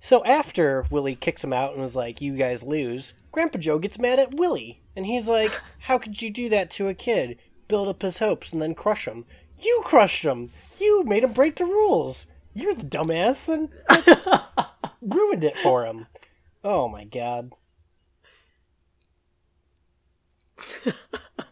so 0.00 0.24
after 0.24 0.86
Willy 0.90 1.14
kicks 1.14 1.44
him 1.44 1.52
out 1.52 1.72
and 1.72 1.82
was 1.82 1.96
like, 1.96 2.20
you 2.20 2.36
guys 2.36 2.62
lose, 2.62 3.14
Grandpa 3.32 3.58
Joe 3.58 3.78
gets 3.78 3.98
mad 3.98 4.18
at 4.18 4.34
Willy. 4.34 4.80
And 4.96 5.06
he's 5.06 5.28
like, 5.28 5.52
how 5.80 5.98
could 5.98 6.20
you 6.22 6.30
do 6.30 6.48
that 6.48 6.70
to 6.72 6.88
a 6.88 6.94
kid? 6.94 7.38
Build 7.68 7.88
up 7.88 8.02
his 8.02 8.18
hopes 8.18 8.52
and 8.52 8.60
then 8.60 8.74
crush 8.74 9.06
him. 9.06 9.24
You 9.58 9.82
crushed 9.84 10.24
him! 10.24 10.50
You 10.80 11.04
made 11.04 11.22
him 11.24 11.32
break 11.32 11.56
the 11.56 11.64
rules! 11.64 12.26
You're 12.54 12.74
the 12.74 12.84
dumbass 12.84 13.46
then 13.46 13.68
ruined 15.02 15.44
it 15.44 15.56
for 15.58 15.84
him. 15.84 16.06
Oh 16.62 16.88
my 16.88 17.04
god. 17.04 17.52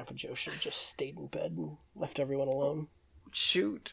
Grandpa 0.00 0.14
Joe 0.14 0.34
should 0.34 0.54
have 0.54 0.62
just 0.62 0.88
stayed 0.88 1.18
in 1.18 1.26
bed 1.26 1.52
and 1.58 1.76
left 1.94 2.18
everyone 2.18 2.48
alone. 2.48 2.88
Shoot. 3.32 3.92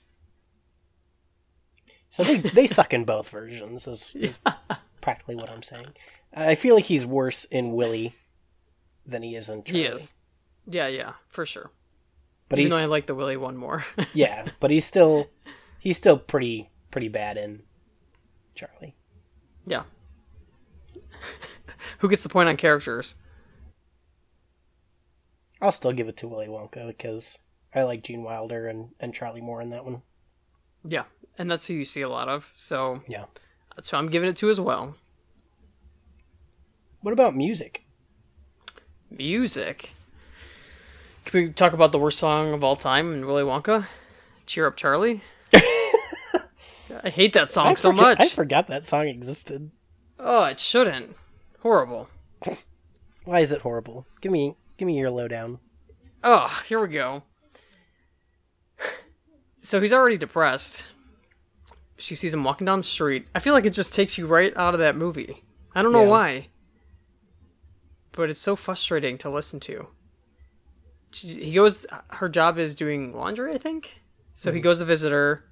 So 2.10 2.24
they, 2.24 2.38
they 2.38 2.66
suck 2.68 2.94
in 2.94 3.04
both 3.04 3.30
versions, 3.30 3.88
is, 3.88 4.14
is 4.16 4.40
practically 5.02 5.36
what 5.36 5.50
I'm 5.50 5.64
saying. 5.64 5.88
I 6.34 6.56
feel 6.56 6.76
like 6.76 6.86
he's 6.86 7.06
worse 7.06 7.44
in 7.46 7.74
Willy 7.74 8.16
than 9.06 9.22
he 9.22 9.36
is 9.36 9.50
in 9.50 9.64
Charlie. 9.64 9.82
He 9.82 9.88
is. 9.88 10.14
Yeah, 10.66 10.88
yeah, 10.88 11.14
for 11.28 11.46
sure. 11.46 11.72
But 12.48 12.60
Even 12.60 12.66
he's 12.66 12.72
though 12.72 12.84
I 12.84 12.86
like 12.86 13.08
the 13.08 13.16
Willy 13.16 13.36
one 13.36 13.58
more. 13.58 13.84
yeah, 14.14 14.48
but 14.62 14.72
he's 14.72 14.86
still 14.86 15.30
he's 15.80 15.98
still 15.98 16.18
pretty 16.18 16.70
pretty 16.90 17.10
bad 17.10 17.36
in 17.36 17.64
Charlie. 18.56 18.96
yeah. 19.66 19.84
Who 22.00 22.08
gets 22.08 22.24
the 22.24 22.30
point 22.30 22.48
on 22.48 22.56
characters? 22.56 23.16
I'll 25.62 25.72
still 25.72 25.92
give 25.94 26.08
it 26.08 26.18
to 26.18 26.28
Willy 26.28 26.48
Wonka 26.48 26.88
because 26.88 27.40
I 27.74 27.84
like 27.84 28.04
Gene 28.04 28.24
Wilder 28.24 28.68
and, 28.68 28.90
and 29.00 29.14
Charlie 29.14 29.42
Moore 29.42 29.62
in 29.62 29.70
that 29.70 29.86
one. 29.86 30.02
Yeah, 30.88 31.04
and 31.38 31.50
that's 31.50 31.68
who 31.68 31.74
you 31.74 31.86
see 31.86 32.02
a 32.02 32.10
lot 32.10 32.30
of. 32.30 32.52
So 32.56 33.02
Yeah. 33.08 33.26
that's 33.76 33.90
who 33.90 33.98
I'm 33.98 34.10
giving 34.10 34.30
it 34.30 34.38
to 34.38 34.50
as 34.50 34.60
well. 34.62 34.96
What 37.02 37.12
about 37.14 37.36
music? 37.36 37.86
Music. 39.10 39.92
Can 41.26 41.42
we 41.48 41.54
talk 41.54 41.74
about 41.74 41.92
the 41.92 42.00
worst 42.00 42.20
song 42.20 42.54
of 42.54 42.64
all 42.64 42.76
time 42.76 43.14
in 43.14 43.26
Willy 43.26 43.44
Wonka? 43.44 43.88
Cheer 44.46 44.68
Up 44.68 44.76
Charlie. 44.78 45.22
I 45.54 47.10
hate 47.10 47.34
that 47.34 47.52
song 47.52 47.68
I 47.68 47.74
so 47.74 47.92
forget- 47.92 48.02
much. 48.02 48.20
I 48.22 48.30
forgot 48.30 48.68
that 48.68 48.86
song 48.86 49.08
existed. 49.08 49.72
oh, 50.20 50.44
it 50.46 50.60
shouldn't. 50.60 51.16
Horrible. 51.62 52.08
Why 53.26 53.42
is 53.42 53.52
it 53.52 53.62
horrible? 53.62 54.08
Give 54.22 54.32
me 54.32 54.56
give 54.78 54.86
me 54.88 54.98
your 54.98 55.10
lowdown. 55.10 55.60
Oh, 56.24 56.64
here 56.68 56.80
we 56.80 56.88
go. 56.88 57.24
So 59.60 59.82
he's 59.82 59.92
already 59.92 60.18
depressed. 60.18 60.88
She 61.98 62.16
sees 62.16 62.34
him 62.34 62.44
walking 62.44 62.66
down 62.66 62.80
the 62.80 62.84
street. 62.84 63.28
I 63.36 63.40
feel 63.40 63.54
like 63.54 63.66
it 63.66 63.74
just 63.74 63.94
takes 63.94 64.18
you 64.18 64.28
right 64.28 64.56
out 64.56 64.74
of 64.74 64.80
that 64.80 64.96
movie. 64.96 65.44
I 65.76 65.82
don't 65.82 65.92
know 65.92 66.04
Yeah. 66.04 66.10
why. 66.10 66.48
But 68.14 68.30
it's 68.30 68.40
so 68.40 68.56
frustrating 68.56 69.18
to 69.20 69.30
listen 69.30 69.60
to. 69.62 69.88
He 71.12 71.54
goes, 71.54 71.86
her 72.10 72.30
job 72.30 72.58
is 72.58 72.76
doing 72.76 73.14
laundry, 73.16 73.54
I 73.54 73.58
think? 73.58 74.02
So 74.34 74.52
he 74.52 74.60
mm-hmm. 74.60 74.64
goes 74.64 74.80
to 74.80 74.86
visit 74.86 75.12
her. 75.12 75.44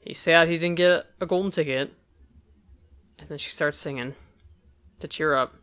He's 0.00 0.18
sad 0.18 0.48
he 0.48 0.58
didn't 0.58 0.76
get 0.76 1.06
a 1.20 1.26
golden 1.26 1.50
ticket. 1.50 1.92
And 3.18 3.28
then 3.28 3.38
she 3.38 3.50
starts 3.50 3.78
singing 3.78 4.14
to 4.98 5.08
cheer 5.08 5.34
up. 5.34 5.54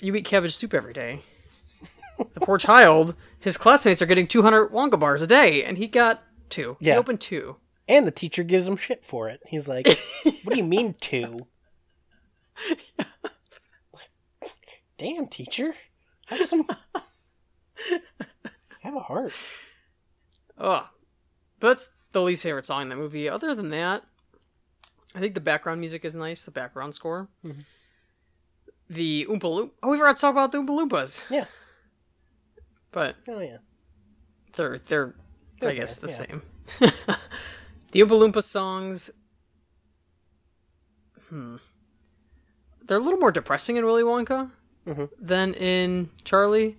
You 0.00 0.14
eat 0.14 0.24
cabbage 0.24 0.56
soup 0.56 0.74
every 0.74 0.92
day 0.92 1.22
the 2.34 2.40
poor 2.40 2.58
child, 2.58 3.14
his 3.38 3.56
classmates 3.56 4.02
are 4.02 4.06
getting 4.06 4.26
200 4.26 4.70
Wonka 4.70 4.98
bars 5.00 5.22
a 5.22 5.26
day, 5.26 5.64
and 5.64 5.78
he 5.78 5.86
got 5.86 6.22
two. 6.50 6.76
Yeah. 6.80 6.94
He 6.94 6.98
opened 6.98 7.20
two. 7.20 7.56
And 7.88 8.06
the 8.06 8.10
teacher 8.12 8.42
gives 8.42 8.66
him 8.66 8.76
shit 8.76 9.04
for 9.04 9.28
it. 9.28 9.40
He's 9.46 9.66
like, 9.68 9.86
"What 10.44 10.50
do 10.52 10.56
you 10.56 10.64
mean 10.64 10.92
two? 11.00 11.46
Damn, 14.96 15.26
teacher, 15.28 15.74
have 16.26 16.46
some, 16.46 16.68
have 18.82 18.94
a 18.94 19.00
heart." 19.00 19.32
Ugh. 20.58 20.84
But 21.58 21.68
that's 21.68 21.88
the 22.12 22.22
least 22.22 22.42
favorite 22.42 22.66
song 22.66 22.82
in 22.82 22.88
that 22.90 22.96
movie. 22.96 23.28
Other 23.28 23.54
than 23.54 23.70
that, 23.70 24.04
I 25.14 25.20
think 25.20 25.34
the 25.34 25.40
background 25.40 25.80
music 25.80 26.04
is 26.04 26.14
nice, 26.14 26.42
the 26.44 26.50
background 26.50 26.94
score. 26.94 27.28
Mhm. 27.44 27.64
The 28.90 29.24
Oompa 29.30 29.42
Loompa. 29.42 29.70
Oh, 29.84 29.90
we 29.90 29.96
forgot 29.98 30.16
to 30.16 30.20
talk 30.20 30.32
about 30.32 30.50
the 30.52 30.58
Oompa 30.58 30.70
Loompas. 30.88 31.24
Yeah. 31.30 31.44
But 32.90 33.14
Oh 33.28 33.38
yeah. 33.40 33.58
they're, 34.56 34.78
they're, 34.88 35.14
They're 35.60 35.70
I 35.70 35.74
guess, 35.74 35.96
there, 35.96 36.10
the 36.10 36.12
yeah. 36.12 36.26
same. 36.26 36.42
the 37.92 38.00
Oompa 38.00 38.08
Loompa 38.32 38.42
songs. 38.42 39.10
Hmm. 41.28 41.56
They're 42.86 42.96
a 42.98 43.00
little 43.00 43.20
more 43.20 43.30
depressing 43.30 43.76
in 43.76 43.84
Willy 43.86 44.02
Wonka 44.02 44.50
Mhm. 44.86 45.08
than 45.20 45.54
in 45.54 46.10
Charlie. 46.24 46.76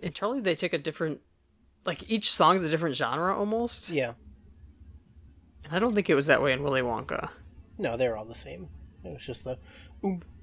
In 0.00 0.12
Charlie, 0.12 0.40
they 0.40 0.54
take 0.54 0.72
a 0.72 0.78
different. 0.78 1.20
Like, 1.84 2.08
each 2.10 2.30
song's 2.32 2.62
a 2.62 2.68
different 2.68 2.94
genre 2.94 3.36
almost. 3.36 3.90
Yeah. 3.90 4.12
And 5.64 5.74
I 5.74 5.78
don't 5.80 5.94
think 5.94 6.08
it 6.10 6.14
was 6.14 6.26
that 6.26 6.40
way 6.42 6.52
in 6.52 6.62
Willy 6.62 6.82
Wonka. 6.82 7.30
No, 7.78 7.96
they're 7.96 8.16
all 8.16 8.24
the 8.24 8.34
same. 8.34 8.68
It 9.02 9.12
was 9.14 9.24
just 9.26 9.42
the. 9.44 9.58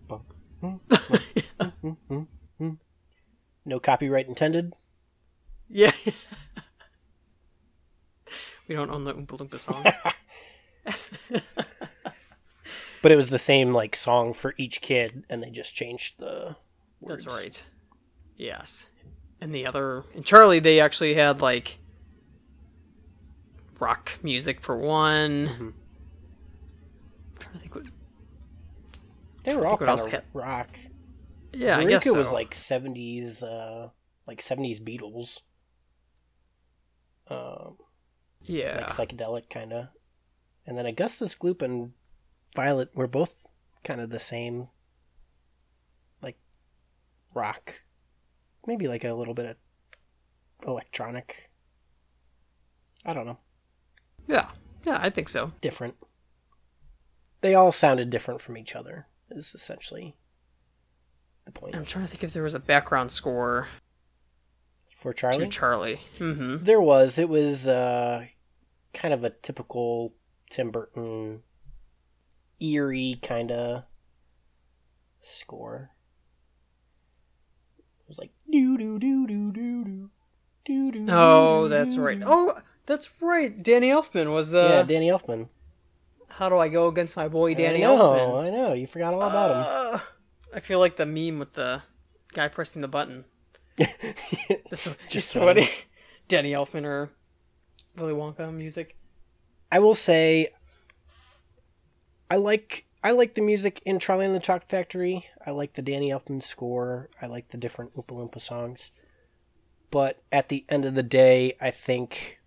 Bunk. 0.07 0.23
No 3.65 3.79
copyright 3.79 4.27
intended. 4.27 4.73
Yeah. 5.69 5.93
we 8.67 8.75
don't 8.75 8.91
own 8.91 9.05
the 9.05 9.13
Oompa 9.13 9.37
Loompa 9.37 9.57
song. 9.57 9.85
But 13.01 13.11
it 13.11 13.17
was 13.17 13.29
the 13.29 13.37
same 13.37 13.73
like 13.73 13.97
song 13.97 14.33
for 14.33 14.53
each 14.57 14.79
kid, 14.79 15.25
and 15.29 15.43
they 15.43 15.49
just 15.49 15.75
changed 15.75 16.19
the. 16.19 16.55
Words. 17.01 17.25
That's 17.25 17.35
right. 17.41 17.63
Yes. 18.37 18.87
And 19.41 19.53
the 19.53 19.65
other 19.65 20.05
in 20.15 20.23
Charlie 20.23 20.59
they 20.59 20.79
actually 20.79 21.13
had 21.13 21.41
like 21.41 21.79
rock 23.77 24.11
music 24.23 24.61
for 24.61 24.77
one. 24.77 25.49
Mhm. 25.49 25.59
I'm 25.59 25.73
trying 27.39 27.53
to 27.55 27.59
think 27.59 27.75
what 27.75 27.83
They 29.43 29.55
were 29.55 29.65
all 29.65 29.77
think 29.77 29.81
what 29.81 29.89
else 29.89 30.03
kind 30.03 30.15
of 30.15 30.23
rock. 30.33 30.79
Yeah, 31.53 31.77
I 31.77 31.85
guess 31.85 32.05
so. 32.05 32.15
was 32.15 32.31
like 32.31 32.55
seventies, 32.55 33.43
uh, 33.43 33.89
like 34.27 34.41
seventies 34.41 34.79
Beatles. 34.79 35.39
Um, 37.29 37.77
yeah. 38.41 38.77
like 38.77 38.89
psychedelic 39.09 39.49
kind 39.49 39.73
of. 39.73 39.87
And 40.65 40.77
then 40.77 40.85
Augustus 40.85 41.35
Gloop 41.35 41.61
and 41.61 41.93
Violet 42.55 42.95
were 42.95 43.07
both 43.07 43.45
kind 43.83 43.99
of 43.99 44.09
the 44.09 44.19
same, 44.19 44.69
like 46.21 46.37
rock, 47.33 47.83
maybe 48.65 48.87
like 48.87 49.03
a 49.03 49.13
little 49.13 49.33
bit 49.33 49.45
of 49.45 49.55
electronic. 50.65 51.49
I 53.05 53.13
don't 53.13 53.25
know, 53.25 53.39
yeah. 54.27 54.49
Yeah, 54.85 54.99
I 55.01 55.09
think 55.09 55.29
so. 55.29 55.51
different. 55.61 55.95
They 57.41 57.55
all 57.55 57.71
sounded 57.71 58.09
different 58.09 58.41
from 58.41 58.57
each 58.57 58.75
other. 58.75 59.07
Is 59.35 59.53
essentially 59.55 60.15
the 61.45 61.51
point 61.51 61.75
I'm 61.75 61.85
trying 61.85 62.05
to 62.05 62.09
think 62.09 62.23
if 62.23 62.33
there 62.33 62.43
was 62.43 62.53
a 62.53 62.59
background 62.59 63.11
score 63.11 63.67
for 64.95 65.13
to 65.13 65.19
Charlie. 65.19 65.49
Charlie. 65.49 66.01
Mm-hmm. 66.19 66.63
There 66.63 66.81
was. 66.81 67.19
It 67.19 67.29
was 67.29 67.67
uh, 67.67 68.25
kind 68.93 69.13
of 69.13 69.23
a 69.23 69.31
typical 69.31 70.13
Tim 70.49 70.71
Burton, 70.71 71.41
eerie 72.59 73.19
kind 73.21 73.51
of 73.51 73.83
score. 75.21 75.91
It 77.77 78.07
was 78.07 78.19
like 78.19 78.31
do 78.49 78.77
do 78.77 78.99
do 78.99 79.27
do 79.27 79.51
do 79.51 79.83
do 79.83 80.09
do 80.65 80.91
do. 80.91 81.05
Oh, 81.09 81.67
that's 81.67 81.97
right. 81.97 82.21
Oh, 82.25 82.57
that's 82.85 83.09
right. 83.19 83.61
Danny 83.61 83.89
Elfman 83.89 84.33
was 84.33 84.51
the. 84.51 84.61
yeah, 84.61 84.83
Danny 84.83 85.09
Elfman. 85.09 85.49
How 86.37 86.49
do 86.49 86.57
I 86.57 86.67
go 86.67 86.87
against 86.87 87.15
my 87.15 87.27
boy 87.27 87.53
Danny 87.53 87.85
I 87.85 87.87
know, 87.87 87.97
Elfman? 87.97 88.43
I 88.43 88.49
know. 88.49 88.73
You 88.73 88.87
forgot 88.87 89.13
all 89.13 89.21
about 89.21 89.51
him. 89.51 89.93
Uh, 89.95 89.99
I 90.55 90.59
feel 90.61 90.79
like 90.79 90.97
the 90.97 91.05
meme 91.05 91.37
with 91.39 91.53
the 91.53 91.83
guy 92.33 92.47
pressing 92.47 92.81
the 92.81 92.87
button. 92.87 93.25
This 94.69 94.87
is 94.87 94.95
Just 95.07 95.33
funny. 95.33 95.69
Danny 96.27 96.51
Elfman 96.53 96.85
or 96.85 97.11
Willy 97.95 98.13
Wonka 98.13 98.51
music. 98.51 98.97
I 99.71 99.79
will 99.79 99.93
say 99.93 100.49
I 102.31 102.37
like 102.37 102.85
I 103.03 103.11
like 103.11 103.35
the 103.35 103.41
music 103.41 103.81
in 103.85 103.99
Charlie 103.99 104.25
and 104.25 104.33
the 104.33 104.39
Chocolate 104.39 104.69
Factory. 104.69 105.27
I 105.45 105.51
like 105.51 105.73
the 105.73 105.81
Danny 105.83 106.09
Elfman 106.09 106.41
score. 106.41 107.09
I 107.21 107.27
like 107.27 107.49
the 107.49 107.57
different 107.57 107.93
Oompa 107.95 108.15
Loompa 108.15 108.41
songs. 108.41 108.91
But 109.91 110.23
at 110.31 110.49
the 110.49 110.65
end 110.69 110.85
of 110.85 110.95
the 110.95 111.03
day, 111.03 111.55
I 111.61 111.69
think 111.69 112.39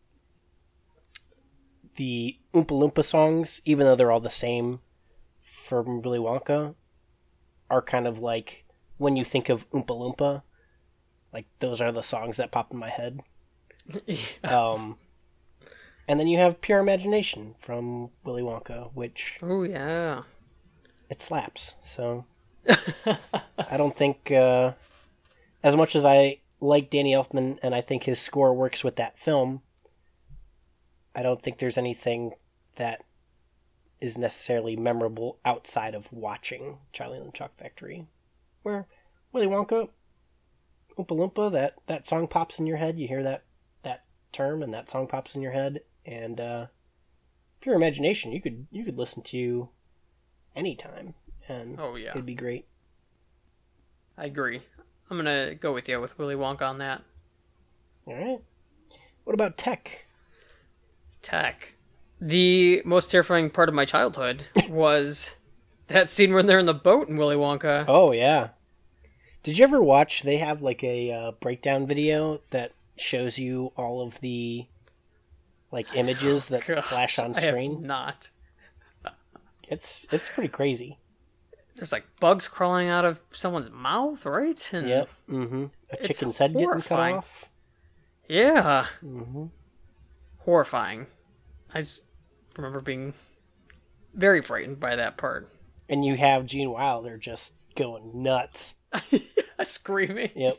the 1.97 2.39
Oompa 2.55 2.67
Loompa 2.67 3.05
songs, 3.05 3.61
even 3.65 3.87
though 3.87 3.97
they're 3.97 4.13
all 4.13 4.21
the 4.21 4.31
same 4.31 4.81
from 5.43 6.03
Willy 6.03 6.19
Wonka, 6.19 6.75
are 7.71 7.83
kind 7.83 8.07
of 8.07 8.19
like 8.19 8.65
when 8.99 9.17
you 9.17 9.25
think 9.25 9.49
of 9.49 9.69
Oompa 9.71 9.87
Loompa, 9.87 10.43
like 11.33 11.47
those 11.61 11.81
are 11.81 11.93
the 11.93 12.03
songs 12.03 12.37
that 12.37 12.51
pop 12.51 12.73
in 12.73 12.79
my 12.79 12.91
head. 12.91 13.21
Um, 14.43 14.99
and 16.09 16.19
then 16.21 16.27
you 16.27 16.39
have 16.39 16.61
Pure 16.61 16.81
Imagination 16.81 17.55
from 17.59 18.11
Willy 18.25 18.43
Wonka, 18.43 18.91
which 18.95 19.39
oh 19.43 19.63
yeah. 19.63 20.23
it 21.09 21.21
slaps. 21.21 21.75
So 21.85 22.25
I 22.67 23.77
don't 23.77 23.97
think, 23.97 24.31
uh, 24.31 24.73
as 25.63 25.77
much 25.77 25.97
as 25.97 26.05
I 26.05 26.41
like 26.61 26.91
Danny 26.91 27.13
Elfman 27.13 27.59
and 27.63 27.75
I 27.75 27.81
think 27.81 28.05
his 28.05 28.19
score 28.21 28.55
works 28.55 28.83
with 28.85 28.97
that 28.97 29.19
film, 29.19 29.63
I 31.17 31.23
don't 31.23 31.43
think 31.43 31.59
there's 31.59 31.79
anything 31.79 32.35
that 32.77 33.03
is 34.03 34.19
necessarily 34.19 34.77
memorable 34.77 35.39
outside 35.47 35.95
of 35.95 36.13
watching 36.13 36.77
Charlie 36.93 37.17
and 37.17 37.29
the 37.29 37.33
Chocolate 37.33 37.59
Factory, 37.59 38.07
where 38.63 38.87
Willy 39.33 39.47
Wonka, 39.47 39.89
Oompa 40.99 41.09
Loompa, 41.09 41.51
that 41.53 41.77
that 41.87 42.07
song 42.07 42.29
pops 42.29 42.59
in 42.59 42.67
your 42.67 42.77
head. 42.77 42.99
You 42.99 43.09
hear 43.09 43.23
that 43.23 43.45
that 43.83 44.05
term, 44.31 44.63
and 44.63 44.75
that 44.75 44.91
song 44.91 45.07
pops 45.07 45.35
in 45.35 45.41
your 45.41 45.53
head, 45.53 45.81
and 46.05 46.39
uh, 46.39 46.67
Pure 47.61 47.77
Imagination, 47.77 48.33
you 48.33 48.43
could 48.43 48.67
you 48.71 48.85
could 48.85 48.99
listen 48.99 49.23
to 49.23 49.71
anytime, 50.55 51.15
and 51.49 51.81
Oh 51.81 51.97
yeah. 51.97 52.11
it'd 52.11 52.27
be 52.27 52.35
great. 52.35 52.67
I 54.19 54.27
agree. 54.27 54.63
I'm 55.09 55.17
gonna 55.17 55.55
go 55.55 55.73
with 55.73 55.89
you 55.89 55.99
with 55.99 56.19
Willy 56.19 56.35
Wonka 56.35 56.63
on 56.63 56.79
that. 56.79 57.03
All 58.07 58.15
right. 58.15 58.41
What 59.25 59.35
about 59.35 59.57
tech? 59.57 60.06
Tech. 61.27 61.73
The 62.21 62.83
most 62.85 63.11
terrifying 63.11 63.51
part 63.51 63.69
of 63.69 63.75
my 63.75 63.85
childhood 63.85 64.45
was 64.69 65.35
that 65.89 66.09
scene 66.09 66.33
when 66.33 66.47
they're 66.47 66.59
in 66.61 66.67
the 66.67 66.73
boat 66.75 67.09
in 67.09 67.17
Willy 67.17 67.35
Wonka. 67.37 67.85
Oh 67.89 68.13
yeah. 68.13 68.51
Did 69.43 69.59
you 69.59 69.65
ever 69.65 69.83
watch? 69.83 70.23
They 70.23 70.37
have 70.39 70.63
like 70.63 70.83
a 70.85 71.11
uh, 71.13 71.33
breakdown 71.33 71.87
video 71.87 72.41
that 72.51 72.73
shows 72.97 73.39
you 73.39 73.73
all 73.77 74.01
of 74.03 74.21
the 74.21 74.67
like 75.73 75.89
images 75.95 76.47
that 76.49 76.65
Gosh, 76.67 76.85
flash 76.85 77.19
on 77.19 77.37
I 77.37 77.41
have 77.41 77.51
screen. 77.55 77.81
not. 77.81 78.31
It's 79.69 80.07
it's 80.13 80.29
pretty 80.29 80.49
crazy. 80.49 80.99
There's 81.75 81.91
like 81.93 82.05
bugs 82.21 82.47
crawling 82.49 82.89
out 82.89 83.05
of 83.05 83.21
someone's 83.33 83.69
mouth, 83.69 84.25
right? 84.25 84.73
And 84.73 84.87
Yep. 84.87 85.09
Mm-hmm. 85.29 85.65
A 85.91 85.97
chicken's 85.97 86.39
head 86.39 86.53
getting 86.55 86.81
cut 86.81 87.01
off. 87.01 87.51
Yeah. 88.29 88.87
Mm-hmm. 89.05 89.47
Horrifying. 90.39 91.09
I 91.77 91.81
just 91.81 92.05
remember 92.57 92.81
being 92.81 93.13
very 94.15 94.41
frightened 94.43 94.81
by 94.81 94.97
that 94.97 95.17
part. 95.17 95.53
And 95.89 96.05
you 96.05 96.17
have 96.17 96.47
Gene 96.47 96.71
Wilder 96.71 97.17
just 97.19 97.53
going 97.77 98.23
nuts. 98.23 98.77
Screaming. 99.63 100.31
Yep. 100.35 100.59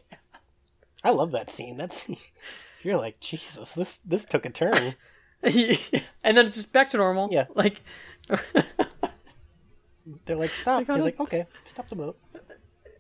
I 1.04 1.12
love 1.12 1.32
that 1.32 1.50
scene. 1.50 1.78
That's 1.78 2.06
you're 2.84 2.98
like 2.98 3.20
Jesus. 3.20 3.72
This 3.74 4.00
this 4.06 4.26
took 4.26 4.46
a 4.46 4.50
turn. 4.50 4.96
and 5.44 6.38
then 6.38 6.46
it's 6.46 6.56
just 6.56 6.72
back 6.74 6.90
to 6.90 6.98
normal. 6.98 7.30
Yeah. 7.32 7.46
Like, 7.56 7.82
They're 10.26 10.36
like 10.38 10.52
stop. 10.52 10.86
gotta- 10.86 10.98
He's 11.00 11.06
like 11.06 11.20
okay, 11.20 11.46
stop 11.66 11.90
the 11.90 11.96
boat. 11.96 12.18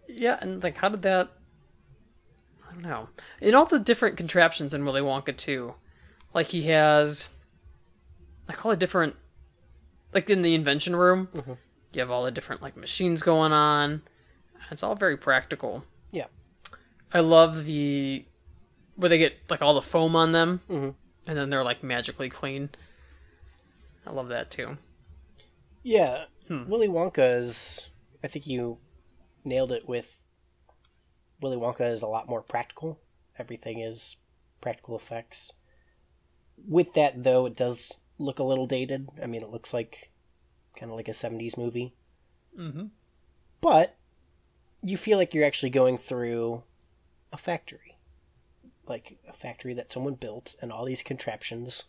yeah, 0.08 0.38
and 0.42 0.62
like, 0.62 0.78
how 0.78 0.90
did 0.90 1.02
that? 1.04 1.30
I 2.68 2.74
don't 2.74 2.82
know. 2.82 3.08
In 3.42 3.56
all 3.56 3.66
the 3.66 3.80
different 3.80 4.18
contraptions 4.18 4.74
in 4.74 4.84
Willy 4.86 5.02
Wonka 5.02 5.36
too, 5.36 5.74
like 6.34 6.48
he 6.48 6.64
has, 6.64 7.30
like 8.48 8.66
all 8.66 8.72
the 8.72 8.78
different, 8.78 9.16
like 10.14 10.30
in 10.30 10.42
the 10.42 10.56
invention 10.56 10.96
room, 10.96 11.28
Mhm. 11.34 11.58
you 11.94 12.00
have 12.02 12.12
all 12.12 12.24
the 12.24 12.32
different 12.32 12.62
like 12.62 12.76
machines 12.78 13.22
going 13.22 13.52
on. 13.54 14.02
It's 14.72 14.84
all 14.84 14.96
very 14.96 15.18
practical. 15.18 15.84
Yeah. 16.12 16.28
I 17.14 17.20
love 17.22 17.66
the 17.66 18.26
where 18.96 19.10
they 19.10 19.18
get 19.18 19.38
like 19.50 19.62
all 19.62 19.74
the 19.76 19.82
foam 19.82 20.16
on 20.16 20.32
them, 20.32 20.62
Mhm. 20.70 20.96
and 21.28 21.38
then 21.38 21.50
they're 21.50 21.64
like 21.64 21.84
magically 21.84 22.30
clean. 22.30 22.70
I 24.06 24.12
love 24.12 24.30
that 24.30 24.50
too. 24.52 24.78
Yeah, 25.84 26.26
Hmm. 26.48 26.70
Willy 26.70 26.88
Wonka 26.88 27.40
is. 27.40 27.90
I 28.24 28.28
think 28.28 28.48
you 28.48 28.80
nailed 29.44 29.72
it 29.72 29.88
with. 29.88 30.24
Willy 31.42 31.58
Wonka 31.58 31.92
is 31.92 32.02
a 32.02 32.08
lot 32.08 32.28
more 32.28 32.42
practical. 32.42 33.00
Everything 33.38 33.80
is 33.80 34.16
practical 34.62 34.96
effects. 34.96 35.52
With 36.58 36.94
that, 36.94 37.24
though, 37.24 37.46
it 37.46 37.56
does 37.56 37.92
look 38.18 38.40
a 38.40 38.44
little 38.44 38.68
dated. 38.68 39.10
I 39.22 39.26
mean, 39.28 39.42
it 39.42 39.50
looks 39.50 39.74
like 39.74 40.12
kind 40.76 40.92
of 40.92 40.96
like 40.98 41.08
a 41.08 41.12
'70s 41.12 41.58
movie, 41.58 41.94
Mm-hmm. 42.58 42.86
but 43.62 43.96
you 44.82 44.98
feel 44.98 45.18
like 45.18 45.34
you're 45.34 45.46
actually 45.46 45.70
going 45.72 45.98
through 45.98 46.64
a 47.34 47.38
factory, 47.38 47.98
like 48.88 49.18
a 49.28 49.34
factory 49.34 49.74
that 49.74 49.92
someone 49.92 50.14
built, 50.16 50.56
and 50.62 50.72
all 50.72 50.86
these 50.86 51.02
contraptions 51.04 51.84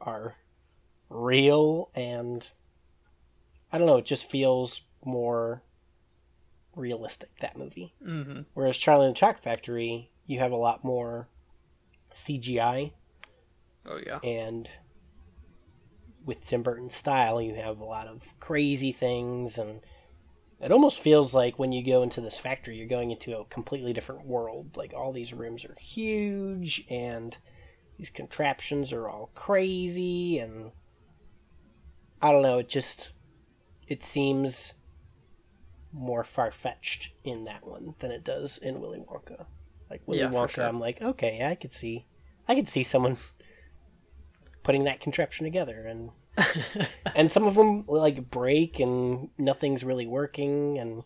are 0.00 0.36
real 1.10 1.90
and 1.94 2.50
I 3.72 3.78
don't 3.78 3.86
know, 3.86 3.96
it 3.98 4.04
just 4.06 4.28
feels 4.30 4.82
more 5.04 5.62
realistic 6.76 7.30
that 7.40 7.56
movie. 7.58 7.94
Mm-hmm. 8.04 8.42
Whereas 8.54 8.76
Charlie 8.76 9.06
and 9.06 9.14
the 9.16 9.18
Chocolate 9.18 9.42
Factory, 9.42 10.10
you 10.26 10.38
have 10.38 10.52
a 10.52 10.56
lot 10.56 10.84
more 10.84 11.28
CGI 12.14 12.92
Oh 13.86 13.98
yeah. 14.04 14.18
and 14.22 14.68
with 16.24 16.40
Tim 16.40 16.62
Burton's 16.62 16.94
style, 16.94 17.40
you 17.40 17.54
have 17.54 17.80
a 17.80 17.84
lot 17.84 18.08
of 18.08 18.34
crazy 18.40 18.92
things 18.92 19.58
and 19.58 19.80
it 20.60 20.72
almost 20.72 21.00
feels 21.00 21.34
like 21.34 21.58
when 21.58 21.72
you 21.72 21.84
go 21.84 22.02
into 22.02 22.20
this 22.20 22.38
factory, 22.38 22.76
you're 22.76 22.88
going 22.88 23.10
into 23.10 23.36
a 23.36 23.44
completely 23.46 23.92
different 23.92 24.26
world. 24.26 24.76
Like 24.76 24.94
all 24.94 25.12
these 25.12 25.34
rooms 25.34 25.64
are 25.64 25.76
huge 25.78 26.84
and 26.88 27.36
these 27.98 28.10
contraptions 28.10 28.92
are 28.92 29.08
all 29.08 29.30
crazy 29.34 30.38
and 30.38 30.72
I 32.22 32.32
don't 32.32 32.42
know, 32.42 32.58
it 32.58 32.68
just 32.68 33.12
it 33.86 34.02
seems 34.02 34.72
more 35.92 36.24
far 36.24 36.50
fetched 36.50 37.12
in 37.22 37.44
that 37.44 37.66
one 37.66 37.94
than 37.98 38.10
it 38.10 38.24
does 38.24 38.58
in 38.58 38.80
Willy 38.80 39.00
Wonka. 39.00 39.46
Like 39.90 40.02
Willy 40.06 40.20
Yeah, 40.20 40.30
Wonka, 40.30 40.50
sure. 40.50 40.64
I'm 40.64 40.80
like, 40.80 41.02
okay, 41.02 41.46
I 41.46 41.54
could 41.54 41.72
see 41.72 42.06
I 42.48 42.54
could 42.54 42.68
see 42.68 42.82
someone 42.82 43.16
putting 44.64 44.84
that 44.84 45.00
contraption 45.00 45.44
together 45.44 45.86
and 45.86 46.10
and 47.14 47.30
some 47.30 47.44
of 47.46 47.54
them 47.54 47.84
like 47.86 48.28
break 48.30 48.80
and 48.80 49.28
nothing's 49.38 49.84
really 49.84 50.06
working 50.06 50.78
and 50.78 51.04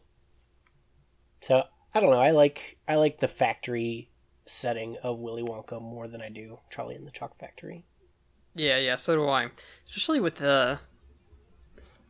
so 1.43 1.65
I 1.95 2.01
don't 2.01 2.11
know. 2.11 2.21
I 2.21 2.31
like 2.31 2.79
I 2.89 2.97
like 2.97 3.21
the 3.21 3.29
factory 3.29 4.11
setting 4.47 4.97
of 5.03 5.21
Willy 5.21 5.43
Wonka 5.43 5.81
more 5.83 6.09
than 6.09 6.23
I 6.23 6.31
do 6.31 6.59
Charlie 6.71 6.95
and 6.95 7.07
the 7.07 7.11
Chalk 7.11 7.39
Factory. 7.39 7.85
Yeah, 8.55 8.79
yeah, 8.79 8.95
so 8.95 9.15
do 9.17 9.29
I. 9.29 9.49
Especially 9.85 10.21
with 10.21 10.37
the 10.37 10.79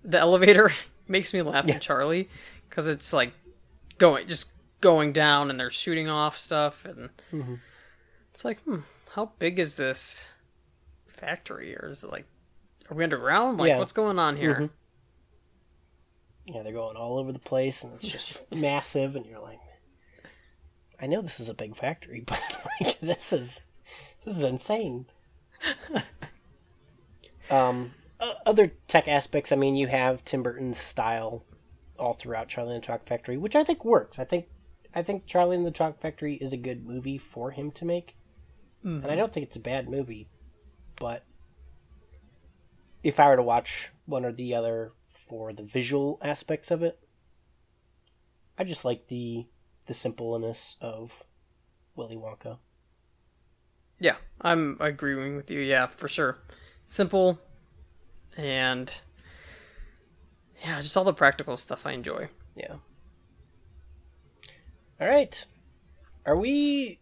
the 0.05 0.19
elevator 0.19 0.73
makes 1.09 1.35
me 1.35 1.43
laugh 1.43 1.67
Yeah. 1.67 1.75
at 1.75 1.83
Charlie 1.83 2.29
because 2.69 2.87
it's 2.87 3.13
like 3.13 3.33
going 3.99 4.29
just 4.29 4.53
going 4.81 5.13
down 5.13 5.51
and 5.51 5.59
they're 5.59 5.71
shooting 5.71 6.09
off 6.09 6.39
stuff 6.39 6.85
and 6.85 7.11
Mhm. 7.33 7.59
it's 8.31 8.45
like, 8.45 8.61
hmm, 8.63 8.81
how 9.15 9.33
big 9.41 9.59
is 9.59 9.75
this 9.77 10.29
factory 11.19 11.77
or 11.77 11.89
is 11.89 12.03
it 12.05 12.11
like 12.11 12.25
are 12.91 12.97
we 12.97 13.05
underground? 13.05 13.59
Like 13.59 13.69
Yeah. 13.69 13.79
what's 13.79 13.93
going 13.93 14.19
on 14.19 14.37
here? 14.37 14.55
Mhm. 14.55 14.71
Yeah, 16.47 16.63
they're 16.63 16.73
going 16.73 16.97
all 16.97 17.19
over 17.19 17.33
the 17.33 17.39
place 17.39 17.83
and 17.85 17.93
it's 17.95 18.09
just 18.09 18.41
massive 18.55 19.15
and 19.17 19.27
you're 19.27 19.41
like 19.41 19.59
I 21.01 21.07
know 21.07 21.21
this 21.21 21.39
is 21.41 21.49
a 21.49 21.55
big 21.55 21.77
factory, 21.77 22.21
but 22.27 22.41
like 22.81 22.99
this 23.01 23.33
is 23.33 23.61
this 24.25 24.37
is 24.37 24.43
insane. 24.43 25.07
um 27.51 27.93
o- 28.21 28.35
other 28.47 28.69
tech 28.87 29.09
aspects, 29.09 29.53
I 29.53 29.57
mean, 29.57 29.77
you 29.77 29.87
have 29.89 30.25
Tim 30.25 30.43
Burton's 30.43 30.79
style 30.79 31.45
all 31.99 32.13
throughout 32.13 32.49
Charlie 32.49 32.75
and 32.75 32.83
the 32.83 32.87
Chocolate 32.87 33.09
Factory, 33.09 33.37
which 33.37 33.57
I 33.57 33.65
think 33.65 33.85
works. 33.85 34.19
I 34.19 34.25
think 34.25 34.47
I 34.95 35.03
think 35.03 35.27
Charlie 35.27 35.57
and 35.57 35.67
the 35.67 35.71
Chocolate 35.71 36.01
Factory 36.01 36.35
is 36.35 36.53
a 36.53 36.57
good 36.57 36.87
movie 36.87 37.19
for 37.19 37.51
him 37.51 37.71
to 37.73 37.85
make. 37.85 38.15
And 38.85 39.07
I 39.11 39.17
don't 39.17 39.31
think 39.33 39.45
it's 39.45 39.57
a 39.57 39.61
bad 39.61 39.87
movie, 39.91 40.29
but 40.99 41.25
if 43.03 43.21
I 43.21 43.29
were 43.29 43.37
to 43.37 43.43
watch 43.43 43.91
one 44.07 44.25
or 44.25 44.33
the 44.33 44.55
other 44.55 44.93
for 45.13 45.53
the 45.53 45.63
visual 45.63 46.19
aspects 46.23 46.71
of 46.71 46.83
it, 46.83 46.99
I 48.59 48.65
just 48.65 48.85
like 48.85 49.09
the 49.09 49.47
the 49.87 49.95
simpleness 49.95 50.77
of 50.81 51.25
Willy 51.97 52.17
Wonka. 52.17 52.59
Yeah, 53.99 54.17
I'm 54.41 54.77
agreeing 54.81 55.37
with 55.37 55.51
you. 55.51 55.61
Yeah, 55.61 55.87
for 55.87 56.09
sure. 56.09 56.39
Simple 56.87 57.39
and 58.37 58.93
yeah, 60.65 60.81
just 60.81 60.97
all 60.97 61.05
the 61.05 61.13
practical 61.13 61.57
stuff 61.57 61.87
I 61.87 61.93
enjoy. 61.93 62.29
Yeah. 62.57 62.77
All 65.01 65.09
right. 65.09 65.45
Are 66.27 66.37
we? 66.37 67.01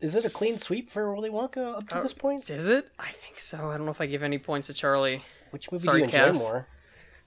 Is 0.00 0.14
it 0.14 0.24
a 0.24 0.30
clean 0.30 0.58
sweep 0.58 0.90
for 0.90 1.12
Willy 1.12 1.30
Wonka 1.30 1.76
up 1.76 1.88
to 1.88 2.00
this 2.00 2.14
point? 2.14 2.48
Is 2.50 2.68
it? 2.68 2.88
I 2.98 3.08
think 3.08 3.40
so. 3.40 3.70
I 3.70 3.76
don't 3.76 3.84
know 3.84 3.90
if 3.90 4.00
I 4.00 4.06
give 4.06 4.22
any 4.22 4.38
points 4.38 4.68
to 4.68 4.74
Charlie. 4.74 5.22
Which 5.50 5.72
movie 5.72 5.84
Sorry, 5.84 5.98
do 5.98 5.98
you 6.00 6.04
enjoy 6.04 6.18
Cass. 6.18 6.38
more? 6.40 6.66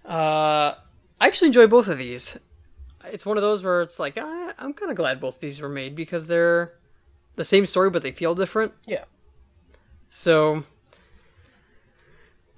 Uh, 0.05 0.75
I 1.19 1.27
actually 1.27 1.47
enjoy 1.47 1.67
both 1.67 1.88
of 1.88 1.97
these. 1.97 2.39
It's 3.05 3.25
one 3.25 3.38
of 3.38 3.41
those 3.43 3.63
where 3.63 3.81
it's 3.81 3.99
like 3.99 4.17
I, 4.17 4.53
I'm 4.57 4.73
kind 4.73 4.89
of 4.91 4.95
glad 4.95 5.19
both 5.19 5.39
these 5.39 5.60
were 5.60 5.69
made 5.69 5.95
because 5.95 6.27
they're 6.27 6.73
the 7.36 7.43
same 7.43 7.65
story, 7.65 7.89
but 7.89 8.03
they 8.03 8.12
feel 8.12 8.36
different. 8.36 8.73
Yeah. 8.86 9.03
So, 10.10 10.63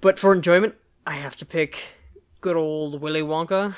but 0.00 0.18
for 0.18 0.32
enjoyment, 0.32 0.74
I 1.06 1.14
have 1.14 1.36
to 1.36 1.46
pick 1.46 1.78
good 2.40 2.56
old 2.56 3.00
Willy 3.00 3.22
Wonka. 3.22 3.74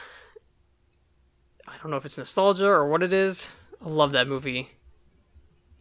I 1.69 1.73
don't 1.83 1.91
know 1.91 1.97
if 1.97 2.05
it's 2.05 2.19
nostalgia 2.19 2.67
or 2.67 2.89
what 2.89 3.03
it 3.03 3.13
is. 3.13 3.49
I 3.85 3.89
love 3.89 4.13
that 4.13 4.29
movie. 4.29 4.71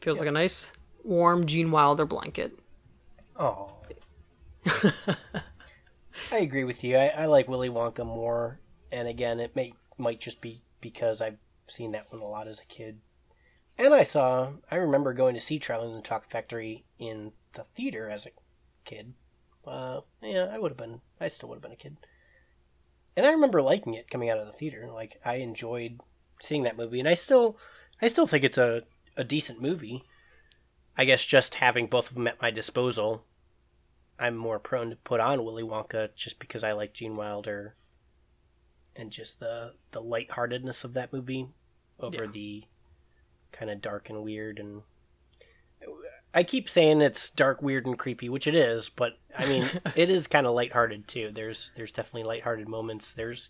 Feels 0.06 0.20
like 0.20 0.28
a 0.28 0.32
nice, 0.32 0.72
warm 1.04 1.48
Gene 1.48 1.72
Wilder 1.72 2.06
blanket. 2.06 2.60
Oh. 3.40 3.74
I 6.32 6.38
agree 6.38 6.64
with 6.64 6.84
you. 6.84 6.96
I, 6.96 7.08
I 7.08 7.26
like 7.26 7.48
Willy 7.48 7.70
Wonka 7.70 8.06
more, 8.06 8.60
and 8.92 9.08
again, 9.08 9.40
it 9.40 9.56
may 9.56 9.74
might 9.98 10.20
just 10.20 10.42
be 10.42 10.62
because 10.80 11.22
I've 11.22 11.40
seen 11.66 11.94
that 11.94 12.12
one 12.12 12.22
a 12.22 12.28
lot 12.28 12.48
as 12.48 12.60
a 12.60 12.66
kid. 12.66 13.00
And 13.80 13.96
I 13.96 14.04
saw, 14.04 14.52
I 14.70 14.76
remember 14.76 15.12
going 15.12 15.34
to 15.34 15.42
see 15.42 15.58
Charlie 15.58 15.88
and 15.88 15.98
the 15.98 16.08
Chocolate 16.08 16.30
Factory 16.30 16.86
in 17.00 17.32
the 17.54 17.64
theater 17.64 18.08
as 18.08 18.28
a 18.28 18.30
kid. 18.84 19.16
Uh, 19.66 20.02
yeah, 20.22 20.50
I 20.52 20.60
would 20.60 20.74
have 20.74 20.78
been, 20.78 21.02
I 21.20 21.30
still 21.30 21.50
would 21.50 21.56
have 21.56 21.64
been 21.64 21.72
a 21.72 21.76
kid. 21.76 21.98
And 23.18 23.26
I 23.26 23.32
remember 23.32 23.60
liking 23.60 23.96
it 23.96 24.12
coming 24.12 24.30
out 24.30 24.38
of 24.38 24.46
the 24.46 24.54
theater. 24.54 24.88
Like 24.94 25.20
I 25.26 25.38
enjoyed 25.38 26.02
seeing 26.40 26.62
that 26.62 26.78
movie, 26.78 27.00
and 27.00 27.10
I 27.10 27.16
still, 27.16 27.58
I 28.04 28.08
still 28.08 28.28
think 28.28 28.44
it's 28.44 28.60
a 28.60 28.84
a 29.18 29.24
decent 29.24 29.62
movie. 29.62 30.04
I 30.98 31.06
guess 31.06 31.26
just 31.26 31.56
having 31.56 31.88
both 31.88 32.10
of 32.10 32.16
them 32.16 32.28
at 32.28 32.42
my 32.42 32.52
disposal, 32.52 33.26
I'm 34.18 34.36
more 34.38 34.60
prone 34.60 34.90
to 34.92 34.96
put 34.96 35.20
on 35.20 35.44
Willy 35.44 35.64
Wonka 35.64 36.16
just 36.16 36.40
because 36.40 36.64
I 36.64 36.72
like 36.72 36.94
Gene 36.94 37.18
Wilder 37.18 37.76
and 38.96 39.12
just 39.12 39.40
the 39.42 39.74
the 39.92 40.02
lightheartedness 40.02 40.86
of 40.86 40.94
that 40.94 41.12
movie 41.12 41.50
over 42.00 42.24
Yeah. 42.24 42.30
the 42.32 42.64
kind 43.52 43.70
of 43.70 43.82
dark 43.82 44.10
and 44.10 44.24
weird 44.24 44.58
and 44.60 44.84
I 46.34 46.44
keep 46.44 46.70
saying 46.70 47.02
it's 47.02 47.30
dark, 47.30 47.62
weird, 47.62 47.86
and 47.86 47.98
creepy, 47.98 48.28
which 48.28 48.48
it 48.48 48.56
is, 48.56 48.90
but 48.90 49.18
I 49.38 49.46
mean 49.48 49.70
it 49.96 50.10
is 50.10 50.28
kind 50.28 50.48
of 50.48 50.54
lighthearted 50.56 51.08
too. 51.08 51.32
There's 51.34 51.72
there's 51.76 51.92
definitely 51.92 52.24
lighthearted 52.24 52.68
moments. 52.70 53.12
There's 53.14 53.50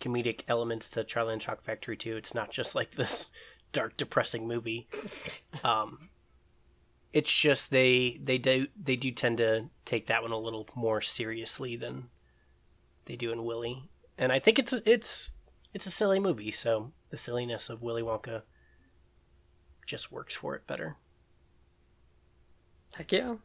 comedic 0.00 0.42
elements 0.48 0.88
to 0.90 1.04
Charlie 1.04 1.34
and 1.34 1.40
the 1.42 1.44
Chocolate 1.44 1.64
Factory 1.66 1.96
too. 1.96 2.16
It's 2.16 2.34
not 2.34 2.50
just 2.50 2.74
like 2.74 2.92
this 2.92 3.28
dark, 3.74 3.98
depressing 3.98 4.48
movie. 4.48 4.88
Um, 5.62 6.08
it's 7.12 7.32
just 7.32 7.70
they 7.70 8.18
they 8.22 8.38
do 8.38 8.68
they 8.82 8.96
do 8.96 9.10
tend 9.10 9.38
to 9.38 9.66
take 9.84 10.06
that 10.06 10.22
one 10.22 10.32
a 10.32 10.38
little 10.38 10.66
more 10.74 11.02
seriously 11.02 11.76
than 11.76 12.08
they 13.04 13.16
do 13.16 13.30
in 13.30 13.44
Willy, 13.44 13.90
and 14.16 14.32
I 14.32 14.38
think 14.38 14.58
it's 14.58 14.72
it's 14.72 15.32
it's 15.74 15.86
a 15.86 15.90
silly 15.90 16.18
movie. 16.18 16.50
So 16.50 16.92
the 17.10 17.16
silliness 17.16 17.68
of 17.68 17.82
Willy 17.82 18.02
Wonka 18.02 18.42
just 19.86 20.10
works 20.10 20.34
for 20.34 20.54
it 20.54 20.66
better. 20.66 20.96
Heck 22.96 23.12
yeah. 23.12 23.36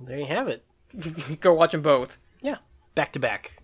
There 0.00 0.18
you 0.18 0.26
have 0.26 0.48
it. 0.48 0.64
Go 1.40 1.52
watch 1.52 1.72
them 1.72 1.82
both. 1.82 2.18
Yeah, 2.40 2.56
back 2.94 3.12
to 3.12 3.18
back. 3.20 3.59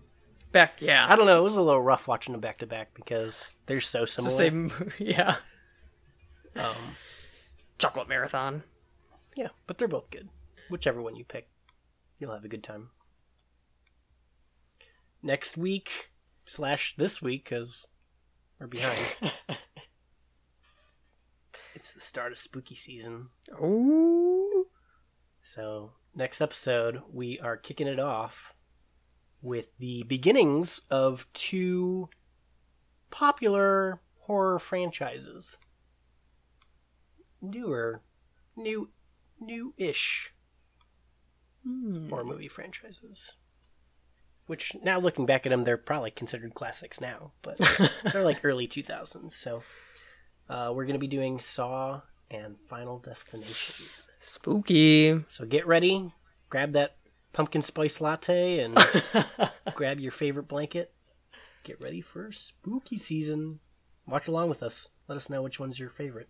Back, 0.57 0.81
yeah. 0.81 1.05
I 1.07 1.15
don't 1.15 1.27
know. 1.27 1.39
It 1.39 1.43
was 1.43 1.55
a 1.55 1.61
little 1.61 1.81
rough 1.83 2.07
watching 2.07 2.31
them 2.31 2.41
back 2.41 2.57
to 2.59 2.65
back 2.65 2.95
because 2.95 3.49
they're 3.67 3.79
so 3.79 4.03
It's 4.03 4.15
the 4.15 4.23
similar. 4.23 4.37
same, 4.37 4.93
yeah. 4.99 5.35
Um, 6.55 6.95
Chocolate 7.77 8.09
Marathon. 8.09 8.63
yeah, 9.35 9.49
but 9.67 9.77
they're 9.77 9.87
both 9.87 10.09
good. 10.09 10.29
Whichever 10.69 10.99
one 11.01 11.15
you 11.15 11.23
pick, 11.25 11.49
you'll 12.17 12.33
have 12.33 12.43
a 12.43 12.47
good 12.47 12.63
time. 12.63 12.89
Next 15.21 15.57
week 15.57 16.09
slash 16.45 16.95
this 16.97 17.21
week 17.21 17.43
because 17.47 17.85
we're 18.59 18.65
behind. 18.67 18.97
it's 21.75 21.93
the 21.93 22.01
start 22.01 22.31
of 22.31 22.39
spooky 22.39 22.75
season. 22.75 23.29
Ooh. 23.61 24.65
So, 25.43 25.91
next 26.15 26.41
episode, 26.41 27.01
we 27.13 27.39
are 27.39 27.57
kicking 27.57 27.87
it 27.87 27.99
off 27.99 28.53
with 29.41 29.67
the 29.77 30.03
beginnings 30.03 30.81
of 30.89 31.27
two 31.33 32.09
popular 33.09 33.99
horror 34.21 34.59
franchises. 34.59 35.57
Newer, 37.41 38.01
new, 38.55 38.89
new-ish 39.39 40.33
horror 42.09 42.23
movie 42.23 42.47
franchises. 42.47 43.33
Which, 44.47 44.75
now 44.81 44.99
looking 44.99 45.25
back 45.25 45.45
at 45.45 45.49
them, 45.49 45.65
they're 45.65 45.77
probably 45.77 46.11
considered 46.11 46.53
classics 46.53 47.01
now, 47.01 47.33
but 47.41 47.59
they're 48.13 48.23
like 48.23 48.43
early 48.45 48.67
2000s. 48.67 49.31
So, 49.33 49.63
uh, 50.49 50.71
we're 50.73 50.85
going 50.85 50.93
to 50.93 50.99
be 50.99 51.07
doing 51.07 51.39
Saw 51.39 52.01
and 52.31 52.55
Final 52.67 52.99
Destination. 52.99 53.75
Spooky. 54.19 55.23
So 55.27 55.45
get 55.45 55.67
ready, 55.67 56.13
grab 56.49 56.73
that 56.73 56.95
pumpkin 57.37 57.61
spice 57.61 58.01
latte, 58.01 58.61
and 58.61 58.75
grab 59.75 59.99
your 59.99 60.11
favorite 60.11 60.47
blanket. 60.47 60.91
Get 61.63 61.79
ready 61.79 62.01
for 62.01 62.31
spooky 62.31 62.97
season. 62.97 63.59
Watch 64.07 64.27
along 64.27 64.49
with 64.49 64.63
us. 64.63 64.89
Let 65.07 65.17
us 65.17 65.29
know 65.29 65.43
which 65.43 65.59
one's 65.59 65.79
your 65.79 65.89
favorite. 65.89 66.29